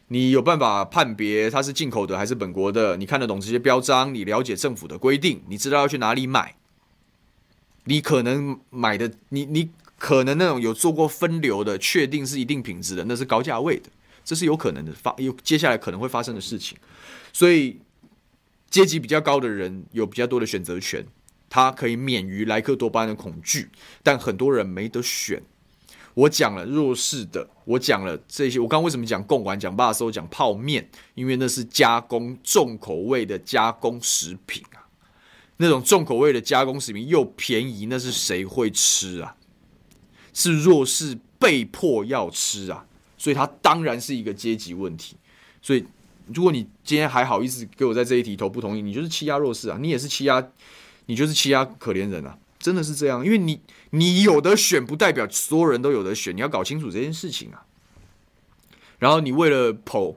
[0.09, 2.96] 你有办法判别它是进口的还是本国的？
[2.96, 4.12] 你看得懂这些标章？
[4.12, 5.40] 你了解政府的规定？
[5.48, 6.57] 你知道要去哪里买？
[7.85, 13.91] 你可能买的，你你可能那种有做过分流的，确定是一定品质的，那是高价位的，
[14.24, 16.78] 这是有可能的发，有接下来可能会发生的事情。
[17.33, 17.78] 所以
[18.70, 21.07] 阶级比较高的人有比较多的选择权，
[21.49, 23.68] 他可以免于莱克多巴胺的恐惧，
[24.03, 25.43] 但很多人没得选。
[26.14, 30.87] 我讲了弱势的，我讲了这些，我刚为什么讲贡丸、讲肉松、讲泡面？
[31.14, 34.62] 因为那是加工重口味的加工食品。
[35.62, 39.36] 那种重口味的加工食品又便宜，那是谁会吃啊？
[40.34, 42.84] 是弱势被迫要吃啊，
[43.16, 45.14] 所以它当然是一个阶级问题。
[45.62, 45.86] 所以，
[46.34, 50.44] 如果你今天还好意思给我在这一题投不同意，你就是欺压弱势啊，你也是欺压，
[51.06, 53.24] 你就是欺压可怜人啊，真的是这样。
[53.24, 53.60] 因为你
[53.90, 57.62] 你有得选，不代表所有人都有得选，你要搞清楚这件事情啊。
[58.98, 60.14] 然后你为了捧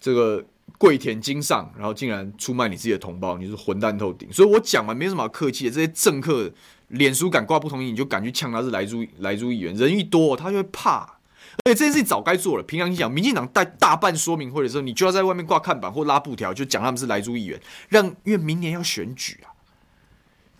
[0.00, 0.44] 这个
[0.78, 4.32] 跪舔金上，然后竟然出卖你自己的同胞，你是混蛋透顶。
[4.32, 5.70] 所以我讲嘛，没什么好客气的。
[5.70, 6.50] 这些政客
[6.88, 11.18] 脸书敢挂不同意，你就敢去呛他是莱猪莱猪议员，人一多他就会怕。
[11.64, 12.62] 而且这件事情早该做了。
[12.62, 19.50] 平常你讲，民进党带大办说明会的时候，你就要在外面挂看板或拉布条，就讲他们是莱猪议员，让因为明年要选举啊。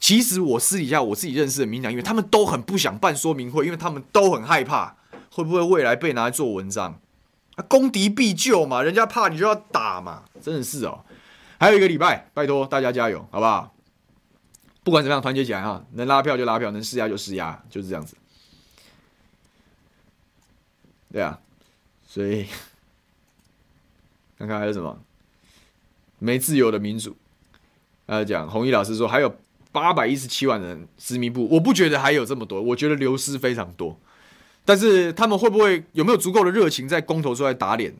[0.01, 4.97] 其实我私底下我自己认识的民进党议员，他们都很不想办说明会，因为他们都很害怕
[5.31, 7.01] 会不会未来被拿来做文章。
[7.63, 11.05] 攻敌必救嘛，人家怕你就要打嘛，真的是哦。
[11.59, 13.75] 还有一个礼拜，拜托大家加油，好不好？
[14.85, 18.17] 不管怎么样，团结起来哈，能拉票就拉票，能施压就施压，就是这样子。
[21.11, 21.41] 对啊，
[22.07, 22.47] 所以
[24.39, 24.99] 看看还有什么
[26.19, 27.17] 没自由的民主。
[28.07, 29.37] 还有讲弘毅老师说，还有
[29.73, 33.99] 八百一十七万人实名簿，我不觉得还有这么多，我觉得流失非常多。
[34.69, 37.91] 但是他们会不会有没有足够的热情在公投出来打脸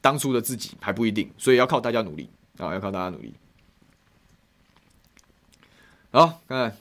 [0.00, 3.34] 当初的自己还不一定，所以要靠大家努力啊，要靠大家努力。
[6.12, 6.76] 好，看看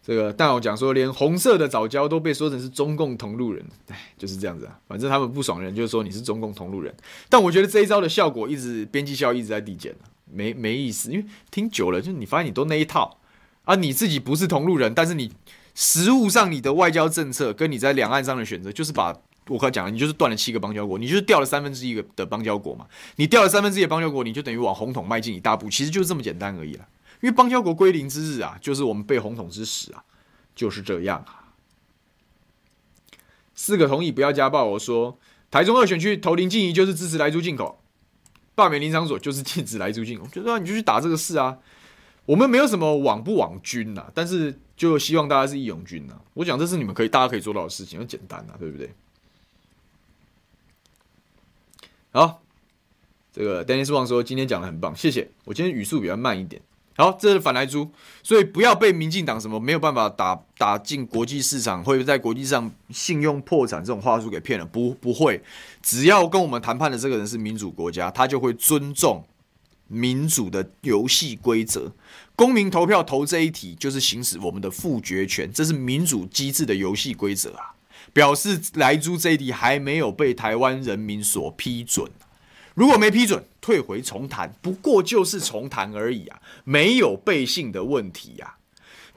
[0.00, 4.78] 这个，但我讲说，连红色的早教都被说成是中共同路人，哎，就是这样子啊。
[4.86, 6.94] 反正他们不爽人，就是说你是中共同路人。
[7.28, 9.92] 但我觉得这一招的效果一直边际效益一直在递减，
[10.30, 13.18] 没没意思，因为听久了，就你发现你都那一套。
[13.64, 15.32] 啊，你自己不是同路人，但是你
[15.74, 19.08] 实务上你的外交政策跟你在两岸上的选择，就是把
[19.48, 22.86] 我刚才讲了，你就是断了七个邦交国，你就是掉了三分之一个的邦交国嘛。
[23.16, 26.86] 你掉了三分之一的邦交国，你就等于往红统迈进一大步，其实就是这么简单而已了。
[27.20, 30.04] 因为邦交国归零之日啊，就是我们被红统之时啊，
[30.54, 31.52] 就是这样啊。
[33.54, 35.18] 四个同意不要家暴，我说
[35.50, 37.80] 台中二选区投林静怡就是支持莱猪进口，
[38.54, 41.58] 罢免林场所就是禁止莱猪进口，我觉得啊，你就去打这个事啊。
[42.26, 46.18] 我们没有什么网不网军呐，但是就希望大家是义勇军呐。
[46.32, 48.90] 我讲这是你们可以大家可以做到的事情，很简单呐，对不对？
[52.12, 52.40] 好，
[53.32, 55.30] 这个 Dennis Wang 说今天讲的很棒，谢谢。
[55.44, 56.62] 我今天语速比较慢一点。
[56.96, 57.90] 好，这是反莱猪，
[58.22, 64.64] 所以不要被民进党什么没有办法打打进国际市场，会在国际上信用破产这种话术给骗了。
[64.64, 65.42] 不，不会，
[65.82, 69.24] 只要跟我们谈判的这个人是民主国家，他就会尊重。
[69.88, 71.92] 民主的游戏规则，
[72.34, 77.74] 公民投票投这一题就是行使我们的复决权，这是民主机制的游戏规则啊！
[78.12, 82.08] 表示莱猪这一题还没有被台湾人民所批准，
[82.74, 88.56] 如果没批准，退回重谈，不过就是重谈而已啊，没有背信的问题呀。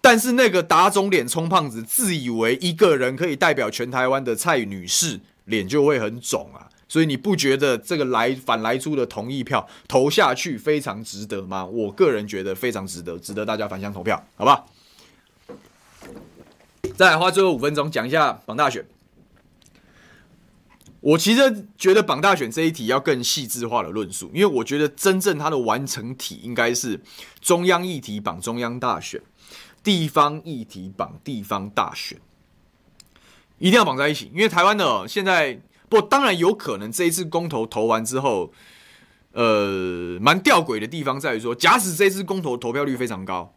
[0.02, 6.70] 但是那个打肿脸充胖子，自以为一个人可以代表全台湾的蔡女士，脸就会很肿啊！
[6.90, 11.66] 所以你不觉得这个来反来出的同意票投下去非常值得吗？
[11.66, 14.66] 我个人觉得非常值得，值得大家返乡投票，好吧？
[16.96, 18.86] 再来花最后五分钟讲一下绑大选。
[21.02, 27.02] 我其实觉得绑大选这一题要更细致化的论述，因为我觉得真正它的完成体应该是
[27.42, 29.22] 中央议题绑中央大选，
[29.84, 32.18] 地方议题绑地方大选，
[33.60, 35.60] 一定要绑在一起，因为台湾的现在。
[35.90, 38.52] 不，当然有可能这一次公投投完之后，
[39.32, 43.54] 呃，蛮吊诡的地方在于说，假使这一次公投投票率非常高，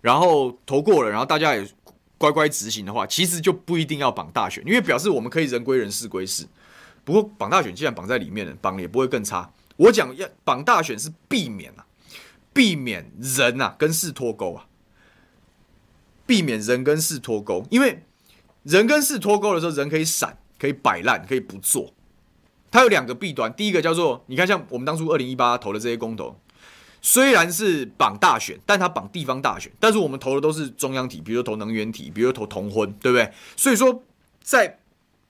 [0.00, 1.68] 然后投过了，然后大家也
[2.16, 6.46] 乖乖执行的话，其实就不一定要绑大选，因为表示我们可以人归人，事归事。
[7.04, 9.52] 不过绑大选既然绑在里面了，绑了也不会更差。
[9.76, 11.86] 我讲要绑大选是避免啊，
[12.52, 14.66] 避免人啊跟事脱钩啊，
[16.26, 18.02] 避免人跟事脱钩，因为
[18.64, 20.36] 人跟事脱钩的时候，人可以闪。
[20.58, 21.92] 可以摆烂，可以不做。
[22.70, 26.38] 它有两个弊端，第一个叫做，你看，像我们当初二零一八投的这些公投，
[27.00, 33.32] 虽然是绑大选，但它绑地方大选，但是我们投的都是中央体，比如说投能源体，比如说投同婚，对不对？
[33.56, 34.02] 所以说，
[34.42, 34.80] 在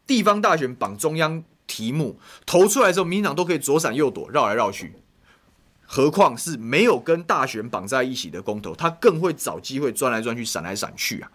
[0.07, 4.95] 地方大选绑中央题目投出来的时候，民进党都可以左闪右躲，绕来绕去。
[5.87, 11.31] 何况是没有跟大选绑在一起的公投，它更会找机会钻来钻去，闪来闪去啊。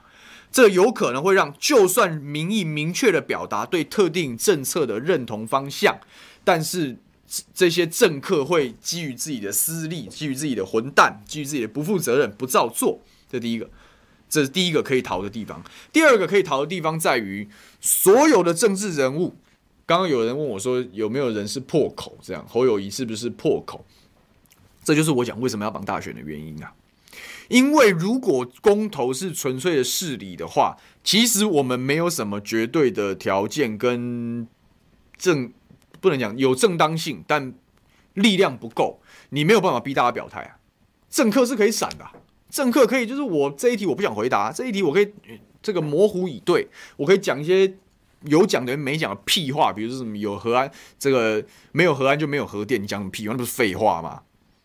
[0.54, 6.00] 这有可能会让，就算民意明确的表达对特定政策的认同方向，
[6.44, 6.96] 但是
[7.56, 13.02] 这些政客会基于自己的私利，基于自己的混蛋，基于自己的不负责任，不照做。
[13.28, 13.68] 这第一个，
[14.30, 15.64] 这是第一个可以逃的地方。
[15.92, 17.50] 第二个可以逃的地方在于，
[17.82, 19.36] 所有的政治人物，
[19.88, 22.16] 刚刚有人问我说，有没有人是破口？
[22.22, 23.84] 这样侯友宜是不是破口？
[24.84, 26.72] 这就是我讲为什么要绑大选的原因啊。
[27.54, 34.48] 因为如果公投是纯粹的势力的话，其实我们没有什么绝对的条件跟
[35.20, 35.54] 正，
[36.02, 37.54] 不能讲有正当性，但
[38.16, 39.00] 力量不够，
[39.30, 40.58] 你没有办法逼大家表态啊。
[41.12, 42.04] 政客是可以闪的，
[42.50, 45.14] 政客可以就是我这一题我不想回答，这一题我可以
[45.62, 47.72] 这个模糊以对，我可以讲一些
[48.24, 53.34] 有讲的没讲的屁话，比如说什么有核安，这个没有核安就没有核电，你讲什么屁话？
[53.34, 54.24] 那不是废话吗？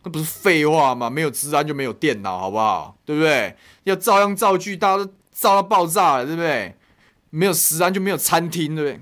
[0.09, 1.11] 那不是废话吗？
[1.11, 2.97] 没有治安就没有电脑，好不好？
[3.05, 3.55] 对不对？
[3.85, 6.75] 要照样造句，大家都造到爆炸了，对不对？
[7.29, 9.01] 没有资安就没有餐厅，对不对？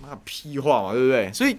[0.00, 1.30] 妈屁话嘛，对不对？
[1.34, 1.58] 所以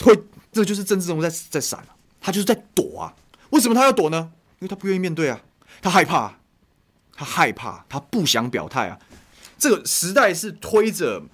[0.00, 0.18] 会，
[0.50, 1.84] 这就是政治人物在在闪，
[2.18, 3.12] 他就是在躲啊。
[3.50, 4.32] 为什么他要躲呢？
[4.60, 5.38] 因为他不愿意面对啊，
[5.82, 6.38] 他害怕，
[7.14, 8.98] 他害怕，他不想表态啊。
[9.58, 11.24] 这个时代是推着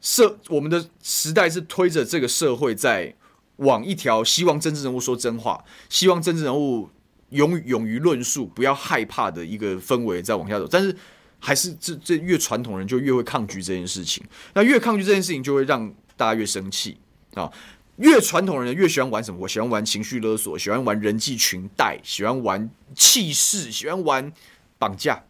[0.00, 3.14] 社，我们的时代是推着这个社会在。
[3.56, 6.88] 往一条希望政治人物说真话，希望政治人物
[7.30, 10.66] 勇勇于论述，不要害怕的一个氛围在往下走。
[10.68, 10.96] 但是
[11.38, 14.24] 还是这这越传统人就越会抗拒这件事情。
[14.54, 16.98] 那越抗拒这件事情，就会让大家越生气
[17.34, 17.52] 啊。
[17.96, 19.38] 越传统人越喜欢玩什么？
[19.40, 24.32] 我喜欢玩情绪勒索，喜欢玩人际裙带，喜欢玩气势，喜欢玩
[24.78, 25.22] 绑架。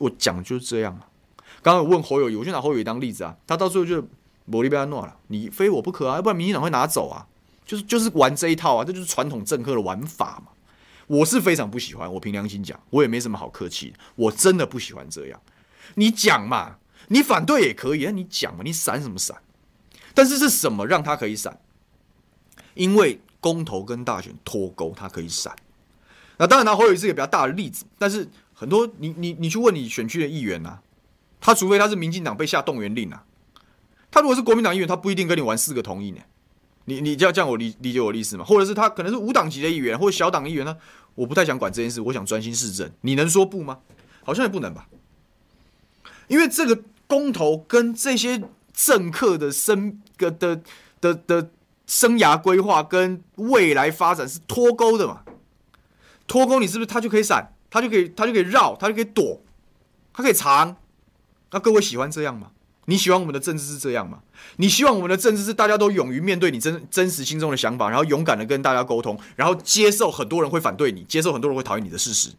[0.00, 1.06] 我讲就是这样啊。
[1.62, 3.36] 刚刚我问侯友谊，我就拿侯友谊当例子啊。
[3.46, 4.02] 他到最后就
[4.44, 7.28] 没得被他弄了，你非我不可啊，要不然民进党会拿走啊。
[7.64, 10.52] 就是就是玩这一套啊，这就是传统政客的玩法嘛。
[11.06, 15.40] 我是非常不喜欢，我凭良心讲，我也没什么好客气，我真的不喜欢这样。
[15.96, 19.36] 你讲嘛，你反对也可以，那你讲嘛，你闪什么闪？
[20.14, 21.60] 但是是什么让他可以闪？
[22.72, 25.54] 因为公投跟大选脱钩，他可以闪。
[26.38, 30.82] 那当然，他侯友宜是一个比较大的例子，但是很多你你你去问你选区的议员呐、啊，
[31.40, 33.24] 他除非他是民进党被下动员令啊，
[34.10, 36.20] 他如果是国民党议员，他不一定跟你玩四个同意呢。
[36.86, 38.44] 你你这样这样我理理解我的意思吗？
[38.44, 40.76] 或者是他可能是无党籍的议员，或者小党议员呢？
[41.14, 42.90] 我不太想管这件事，我想专心市政。
[43.02, 43.78] 你能说不吗？
[44.24, 44.88] 好像也不能吧。
[46.28, 50.60] 因为这个公投跟这些政客的生的的
[51.00, 51.50] 的的
[51.86, 55.22] 生涯规划跟未来发展是脱钩的嘛？
[56.26, 59.40] 脱钩，你是不是他就可以闪，他就可以他就可以绕，他就可以躲，
[60.12, 60.76] 他可以藏？
[61.50, 62.50] 那各位喜欢这样吗？
[62.86, 64.18] 你喜欢我们的政治是这样吗？
[64.56, 72.30] 你希望我们的政治是大家都勇于面对你真真实心中的想法，然后勇敢的跟大家沟通，然后接受很多人会反对你，接受很多人会讨厌你的事实，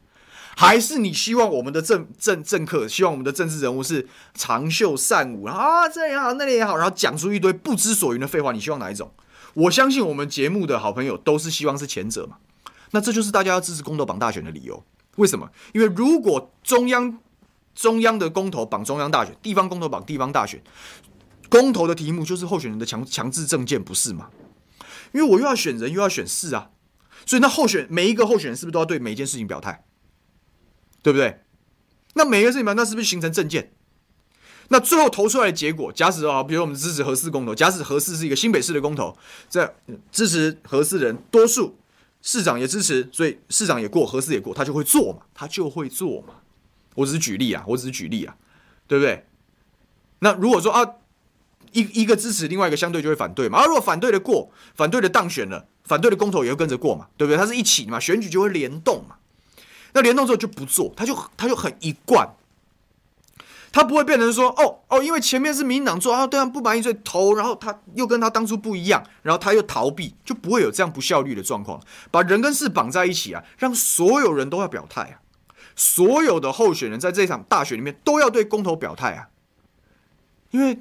[0.55, 8.51] 还是你希望我们的政政政客，希望我们的政治人物是长袖善舞啊，这也好，那里也好，然后讲出一堆不知所云的废话？
[8.51, 9.11] 你希望哪一种？
[9.55, 12.37] 我相信我们节目的好朋友都是希望是前者嘛。
[12.91, 14.83] 那这就是大家要支持公投榜大选的理由。
[15.15, 15.49] 为什么？
[15.73, 17.17] 因为如果中央。
[17.75, 20.63] 中央的公投绑中央大选，地方公投绑地方大选。
[21.49, 24.29] 公投的题目就是候选人的强强制政见，不是吗？
[25.13, 26.71] 因为我又要选人，又要选事啊，
[27.25, 29.85] 所以那候选每一个候选人是不是都要对每一件事情表态？
[31.03, 31.41] 对不对？
[32.15, 33.73] 那每一个事情嘛，那是不是形成政见？
[34.69, 39.15] 那最后投出来的结果，假使啊，比如我们支持核四公投，假使核四是一个新北市的公投，
[39.47, 39.75] 这
[40.11, 41.77] 支持核四人多数，
[42.21, 46.33] 市长也支持，所以市长也过，核四也过，他就会做嘛，他就会做嘛。
[46.95, 48.35] 我只是举例啊，我只是举例啊，
[48.87, 49.25] 对不对？
[50.19, 50.83] 那如果说啊，
[51.71, 53.59] 一一个支持，另外一个相对就会反对嘛。
[53.59, 57.37] 啊，如果反对的过，反对的当选了，反对的公投也会跟着过嘛，对不对？
[57.37, 59.17] 它是一起嘛，选举就会联动嘛。
[59.93, 62.35] 那联动之后就不做，他就他就很一贯，
[63.71, 71.81] 他不会变成说哦哦，因为前面是民党做啊，对啊，不满意所以投，然后他又跟他当初不一样，然后他又逃避，就不会有这样不效率的状况。
[72.09, 75.19] 把人跟事绑在一起啊，让所有人都要表态啊。
[75.75, 79.29] 所有的候选人在这场大选里面都要对公投表态啊，
[80.51, 80.79] 因为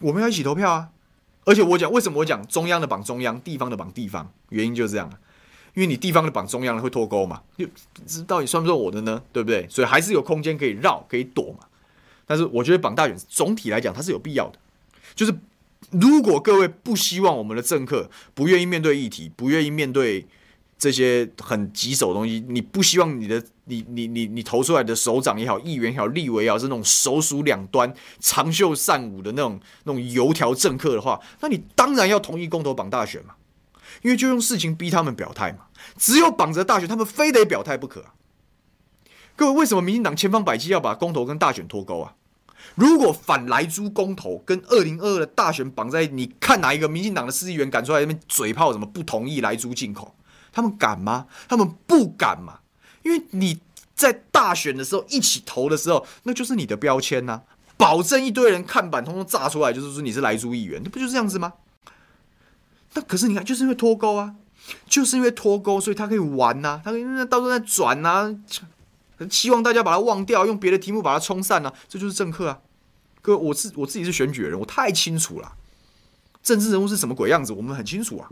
[0.00, 0.88] 我们要一起投票啊。
[1.44, 5.10] 而且我讲为什么我讲中央的绑中央，地方的绑地方，原因就是这样，
[5.74, 7.66] 因为你地方的绑中央的会脱钩嘛，就
[8.24, 9.22] 到底算不算我的呢？
[9.32, 9.66] 对不对？
[9.68, 11.66] 所以还是有空间可以绕，可以躲嘛。
[12.26, 14.58] 但是我觉得绑大选总体来讲它是有必要的，
[15.14, 15.34] 就是
[15.90, 20.26] 如果各位不希望我们的政客不愿意面对议题，不愿意面对。
[20.78, 33.34] 这些很棘手的东西，你不希望你的你你你你投出来的首长也好，议员也好，立委也好，是那种首鼠两端、长袖善舞的那种那种油条政客的话，那你当然要同意公投绑大选嘛，
[34.02, 35.66] 因为就用事情逼他们表态嘛，
[35.96, 38.04] 只有绑着大选，他们非得表态不可。
[39.36, 42.14] 各位，为什么民进党千方百计要把公投跟大选脱钩啊？
[42.74, 50.14] 如果反莱猪公投跟二零二二的大选绑在，你看哪一个民进党的市议员敢出来那边嘴炮什么不同意莱猪进口？
[50.52, 51.26] 他们敢吗？
[51.48, 52.59] 他们不敢嘛，
[53.02, 53.58] 因为你
[53.94, 57.42] 在大选的时候一起投的时候，那就是你的标签呐、啊，
[57.76, 61.52] 保证一堆人看板通通炸出来，就是说你是莱猪议员，那不就是这样子吗？
[62.94, 64.34] 那可是你看，就是因为脱钩啊，
[64.88, 68.08] 就是因为脱钩，所以他可以玩呐、啊，他可以到时候再转呐、
[69.18, 72.58] 啊，希望大家把它忘掉，用别的题目把它冲散啊，这就是政客啊。
[73.22, 75.52] 各位，我自我自己是选举人，我太清楚了，
[76.42, 78.28] 政治人物是什么鬼样子，我们很清楚啊。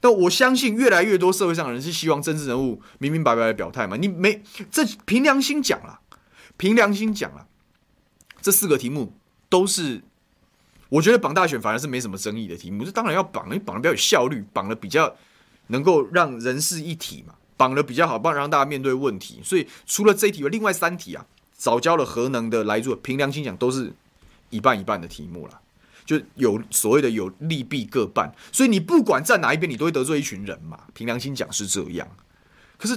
[0.00, 3.96] 但我相信越来越多社会上的人是希望政治人物明明白白的表态嘛。
[3.96, 6.00] 你没这凭良心讲了，
[6.56, 7.46] 凭良心讲了，
[8.40, 9.12] 这四个题目
[9.48, 10.02] 都是。
[10.88, 15.14] 我觉得绑大选反而是没什么争议的题目，这当然要绑，你绑的比较有效率，绑的比较
[15.68, 19.38] 能够让人事一体嘛，绑的比较好，不然让大家面对问题。
[19.44, 23.92] 所以除了这一题，另外三题啊，早教的核能的来做，凭良心讲都是
[24.48, 25.60] 一半一半的题目了，
[26.18, 28.32] 就有所谓的有利弊各半。
[28.50, 30.80] 所以你不管站哪一边，你都会得罪一群人嘛。
[30.92, 32.08] 凭良心讲是这样，
[32.76, 32.96] 可是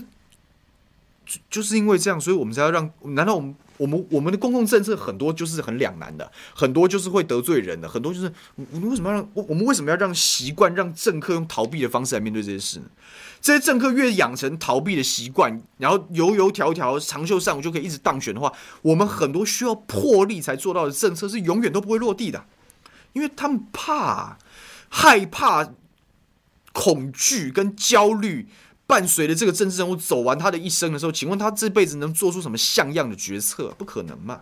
[1.26, 3.56] 就就是因为这样，所以我们才要让，难道我们？
[3.78, 12.86] 我们我们的公共政策很多就是很两难的，很多就是会得罪人的，很多就是我们为什么要让我们为什么要让习惯让政客用逃避的方式来面对这些事呢？
[13.42, 18.54] 这些政客越养成逃避的习惯，然后油油条条长袖善舞就可以一直当选的话，
[18.84, 22.46] 我们很多需要魄力才做到的政策是永远都不会落地的，
[23.14, 24.38] 因为他们怕、
[24.90, 25.74] 害怕、
[26.72, 28.50] 恐惧跟焦虑。
[28.86, 33.74] 伴随着这个政治人物走完他的一生的时候，请问他这辈子能做出什么像样的决策？
[33.78, 34.42] 不可能嘛！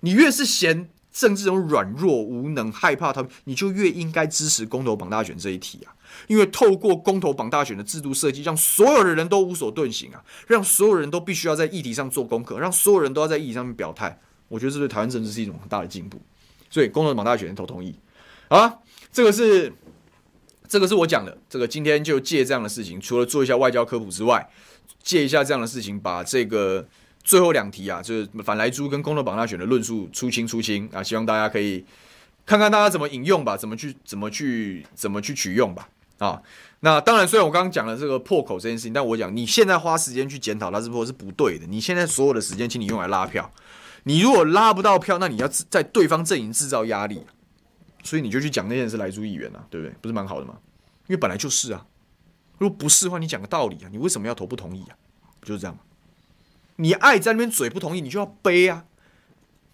[0.00, 5.92] 你越是嫌政治人物软弱无能、害怕他，你就越应该支持公投绑大选这一题啊！
[6.26, 14.18] 因为透过公投绑大选的制度设计，让所有的人都无所遁形啊，让所有人都必须要在议题上做功课，让所有人都要在议题上面表态。
[14.48, 16.18] 我觉得这对台湾政治是一种很大的进步。
[16.70, 17.94] 所以公投绑大选投同意
[18.48, 18.78] 啊！
[19.12, 19.72] 这个是。
[20.72, 24.48] 这个是我讲的，这个今天就借这样的事情，除了做一下外交科普之外，
[25.02, 26.86] 借一下这样的事情，把这个
[27.24, 31.84] 最后两题啊，就是反莱猪跟公投绑大选的论述出清出清啊，希望大家可以
[32.46, 36.40] 看看大家怎么引用吧，怎么去怎么去怎么去取用吧啊。
[36.78, 43.50] 那当然，虽然我刚刚讲了这个破口这件事情，但我讲你现在花时间去检讨它是不是不对的，你现在所有的时间，请你用来拉票。
[44.04, 47.26] 你如果拉不到票，那你要在对方阵营制造压力。
[48.02, 49.94] 所以你就去讲那件事莱猪议员啊，对不对？
[50.00, 50.58] 不是蛮好的吗？
[51.06, 51.86] 因为本来就是啊，
[52.56, 54.96] 如果不是的话，你讲个道理啊，你为什么要投不同意啊？
[55.38, 55.82] 不就是这样吗？
[56.76, 58.86] 你爱在那边嘴不同意，你就要背啊，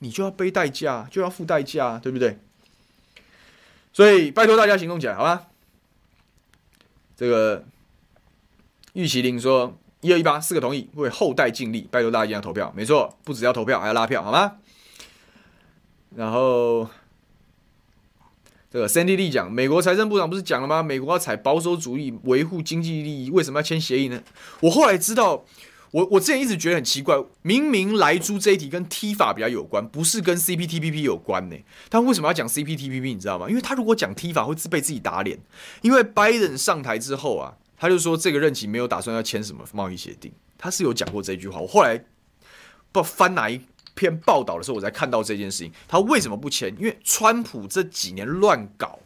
[0.01, 2.41] 你就要背代价，就要付代价，对不对？
[3.93, 5.47] 所以拜托大家行动起来，好吧？
[7.17, 7.65] 这个
[8.95, 14.53] 玉麒麟说一二一八四个同意，为后代尽力，拜托大家一定要投票，没错，不只要投票，还要拉票，好吗？
[16.15, 16.89] 然后。
[18.69, 20.83] 这个 Sandy Lee 讲，美国财政部长不是讲了吗？
[20.83, 24.21] 美国要采保守主义，维护经济利益，为什么要签协议呢？
[24.61, 25.45] 我后来知道，
[25.93, 31.57] 我我之前一直觉得很奇怪，明明莱猪这一题跟 T 法比较有关，不是跟 CPTPP 有关呢？
[31.89, 33.01] 他为什么要讲 CPTPP？
[33.01, 33.49] 你知道吗？
[33.49, 35.39] 因为他如果讲 T 法会自被自己打脸，
[35.81, 41.61] 因为拜登上台之后啊，他就说这个任期没有打算要签什么贸易协定，他是有讲过这句话。
[41.61, 42.05] 我后来
[42.93, 43.61] 不翻哪一。
[43.99, 45.73] 篇报道的时候，我才看到这件事情。
[45.89, 46.69] 他为什么不签？
[46.79, 48.99] 因为川普这几年乱搞，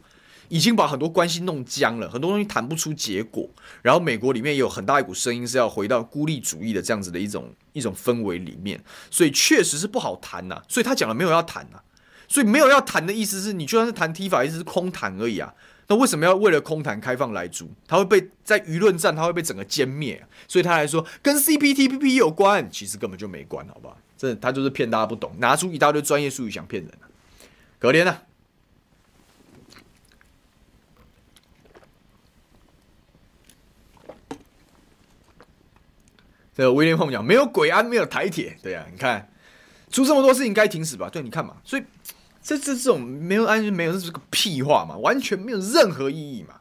[0.49, 3.49] 已经把很多关系弄僵了，很多东西谈不出结果。
[3.83, 8.83] 然后美国里面也有很大一股声音是要回到孤立主义的这样子的一种一种氛围里面，
[9.13, 10.61] 所以确实是不好谈呐。
[10.67, 11.81] 所以他讲了没有要谈呐，
[12.27, 15.55] 所以没有要谈的意思是你就算是谈 TIFA，意思是空谈而已啊。
[15.91, 17.69] 那为什么要为了空谈开放来租？
[17.89, 20.25] 他会被在舆论战，他会被整个歼灭。
[20.47, 23.99] 所以他还说跟 CPTPP 有关，其实根本就没关，好不好？
[24.17, 27.11] 这他就是骗大家不懂，拿出一大堆专业术语想骗人啊，
[27.81, 28.23] 可怜啊！
[36.55, 39.29] 这个威廉凤讲没有鬼安，没有台铁，对啊，你看
[39.91, 41.11] 出这么多事情该停止吧？
[41.11, 41.83] 对，你看嘛，所以
[42.43, 46.57] 这这这种没有安全，没有，这是个屁话嘛，完全没有任何意义嘛，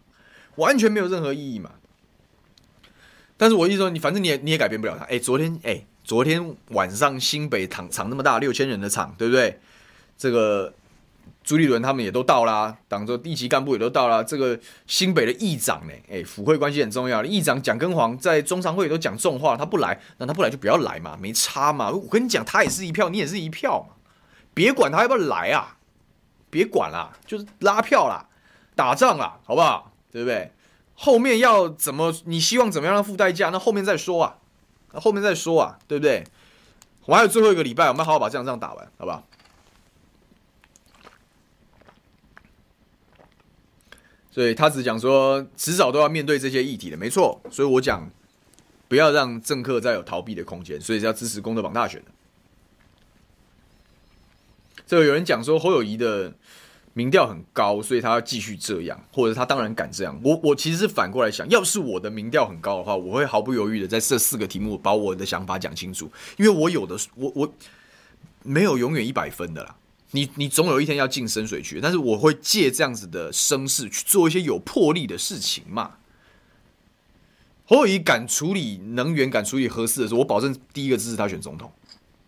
[0.56, 1.72] 完全没有任何意义嘛。
[3.38, 5.06] 但是我意思说，你反正你也你也改变不了他。
[5.06, 5.86] 哎，昨天哎。
[6.02, 9.60] 昨天晚上新北场场那么大，六千人的场，对不对？
[10.18, 10.74] 这个
[11.44, 14.24] 朱立伦他们也都到啦，党的地级干部也都到啦。
[14.24, 17.24] 这个新北的议长呢，哎，府会关系很重要。
[17.24, 21.92] 议长蒋根煌在中常会也都讲重话，他不来，那他不来就不要来嘛，没差嘛。
[21.92, 23.94] 我跟你讲，他也是一票，你也是一票嘛，
[24.60, 25.78] 别管他要不要来啊，
[26.50, 28.28] 别管啦，就是拉票啦，
[28.76, 29.94] 打仗啦，好不好？
[30.12, 30.52] 对不对？
[30.96, 33.52] 后面要怎么，你希望怎么样让付代价？
[33.52, 34.36] 那后面再说啊。
[34.92, 36.26] 那后面再说啊，对不对？
[37.06, 39.26] 我还有最后一个礼拜，我们好好把这场仗打完，好不好？
[44.30, 47.42] 所以他只讲说，迟早都要面对这些议题的，没错。
[47.50, 48.10] 所以我讲，
[48.90, 52.12] 不要让政客再有逃避的空间，所以是要支持公投榜大选的。
[54.90, 56.34] 这个有人讲说，侯友宜的
[56.96, 60.20] 民调很高，所以他要继续这样，或者他当然敢这样。
[60.24, 67.54] 我我其实是反过来想，要是我的民调很高的话，我会毫不犹豫的在这四个题目把我的想法讲清楚，因为我有的我我
[68.42, 69.76] 没有永远一百分的啦。
[70.10, 75.98] 你你总有一天要进深水区，但是我会借这样子的声势去做一些有魄力的事情嘛。
[77.66, 81.72] 侯友宜敢处理能源、敢处理核四的时候，我保证第一个支持他选总统，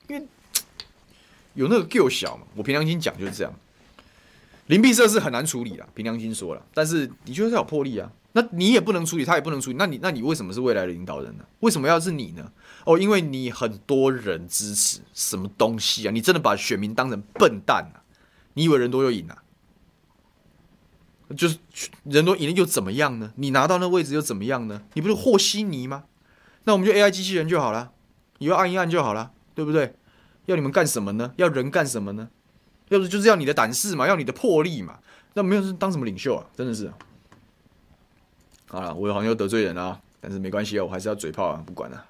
[0.08, 0.24] 因为
[1.54, 2.44] 有那个够小嘛。
[2.56, 3.54] 我凭良心讲就是这样。
[4.68, 8.12] 邻避设施很难处理啊，凭良心说了，但是你就是有魄力啊。
[8.34, 11.44] 那你也不能处理，他也不能处理，那你那你为什么是未来的领导人呢？
[11.60, 12.50] 为什么要是你呢？
[12.86, 16.12] 哦，因为你很多人支持，什么东西啊？
[16.12, 18.00] 你真的把选民当成笨蛋啊？
[18.54, 19.44] 你以为人多就赢啊？
[21.36, 21.58] 就是
[22.06, 23.34] 人多赢了又怎么样呢？
[23.36, 24.84] 你拿到那位置又怎么样呢？
[24.94, 26.06] 你不是和稀泥吗？
[26.64, 27.92] 那我们就 AI 机器人就好了，
[28.38, 29.94] 以后按一按就好了，对不对？
[30.52, 31.34] 要你们干什么呢？
[31.38, 32.30] 要人干什么呢？
[32.90, 35.00] 要不就是要你的胆识嘛，要你的魄力嘛。
[35.34, 36.46] 那没有人当什么领袖啊？
[36.56, 36.92] 真的是。
[38.68, 42.06] 好了，我好像又得罪人啊，但是没关系啊，我还是要嘴炮啊，不管了啊。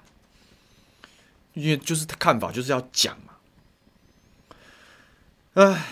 [1.54, 3.34] 因为就是看法就是要讲嘛。
[5.54, 5.86] 唉，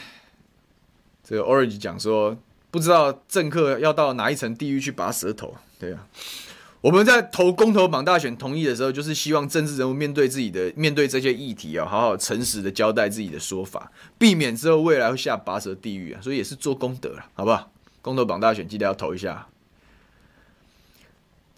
[1.22, 2.36] 这个 Orange 讲说，
[2.70, 5.55] 不知道政客要到哪一层地狱去拔舌头。
[5.78, 6.06] 对啊，
[6.81, 16.20] 我们在投公投榜大选同意的时候，就是希望政治人物面对自己的面对这些议题啊，好好诚实的交代自己的说法，避免之后未来会下拔舌地狱啊。
[16.23, 17.70] 所以也是做功德了，好不好？
[18.01, 19.47] 公投榜大选记得要投一下。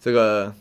[0.01, 0.53] 这个。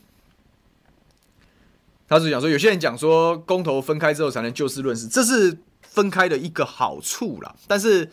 [2.08, 7.54] 他是讲说，有些人讲说公投分开之后才能就事论事，这是分开的一个好处啦。
[7.66, 8.10] 但是，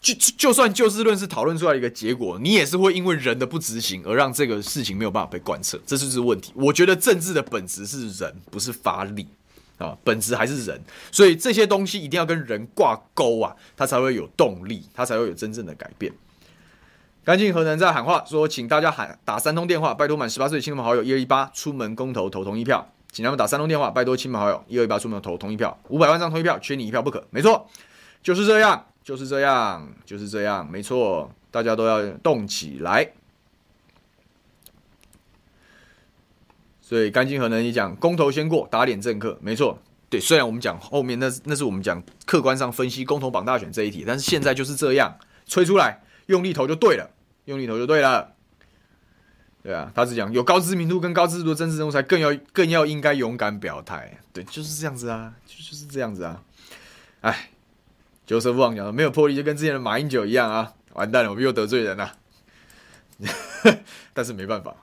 [0.00, 6.52] 就就算就事论事讨论出来一个结果，你也是会因为人的不执行而让这个事情没有办法被贯彻，这就是问题。
[6.54, 9.26] 我觉得政治的本质是人，不是法理
[9.76, 10.80] 啊，本质还是人，
[11.10, 16.12] 所以这些东西一定要跟人挂钩啊，它才会有动力，它才会有真正的改变。
[17.24, 27.68] 干净核能在喊话说，请大家喊打三通电话，拜托满十八岁亲朋好友一二一八出门公投投同意票，请他们打三通电话，拜托亲朋好友一二一八出门投同意票，五百万张同意票缺你一票不可，没错，
[28.22, 33.10] 就是这样，就是这样，就是这样，没错，大家都要动起来。
[36.82, 39.78] 所以干净核能你讲公投先过，打脸政客，没错，
[40.10, 47.10] 对，虽然我们讲后面那那是我们讲客观上分析公投榜大选这一题，但是现在就是这样吹出来，用力投就对了。
[47.46, 48.34] 用力投就对了，
[49.62, 56.42] 对啊，他是讲有高知名度跟高知度的政治人物才更要更要应该勇敢表态，对，就是这样子啊，就就是这样子啊，
[57.22, 57.48] 哎，
[58.28, 62.12] 九蛇不忘讲没有魄力就跟之前的马英九一样啊，完蛋了，我们又得罪人了，
[64.12, 64.76] 但是没办法，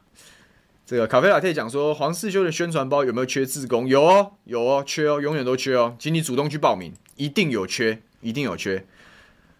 [0.83, 3.87] 这个卡菲拉特讲说黄世修的宣传包有没有缺志工？
[3.87, 8.83] 有哦，有哦，缺哦，永远都缺哦，请你主动去报名，一定有缺，一定有缺。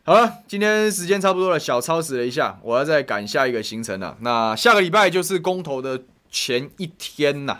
[0.04, 4.18] 好了，今天时间差不多了，小超时了一下，我要再赶下一个行程了。
[4.22, 6.02] 那下个礼拜就是公投的
[6.32, 7.60] 前一天呐。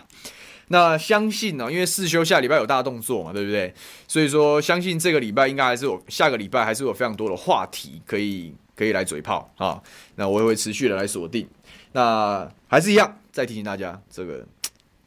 [0.68, 3.72] 那相信呢，因为四休下礼拜有大动作嘛，对不对？
[4.08, 9.80] 所以说，相信这个礼拜应该还是有下个礼拜还是有非常多的话题可以可以来嘴炮啊。
[10.16, 11.48] 那我也会持续的来锁定。
[11.92, 14.44] 那还是一样，再提醒大家，这个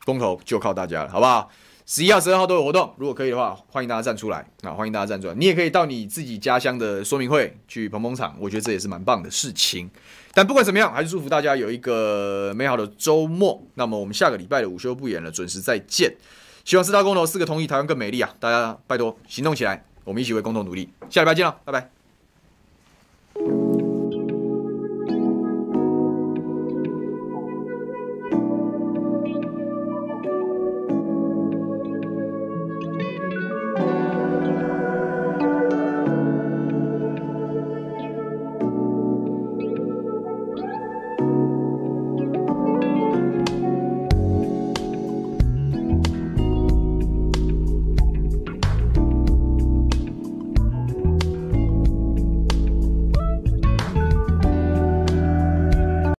[0.06, 1.50] 公投就靠大家了，好不好？
[1.86, 4.72] 十一号、十二号都有活动，如果可以的话，欢迎大家站出来啊！
[4.74, 9.90] 欢迎大家站出来，你也可以到你自己家乡的说明会去捧捧场，我觉得这也是蛮棒的事情。
[10.34, 13.62] 但不管怎么样，还是祝福大家有一个美好的周末。
[13.76, 16.16] 那么我们下个礼拜的午休不演了，准时再见。
[16.64, 18.30] 希望四大公投四个同意，台湾更美丽啊！
[18.40, 20.90] 大家拜托行动起来，我们一起为共同努力。
[21.10, 21.99] 下礼拜见了，拜拜。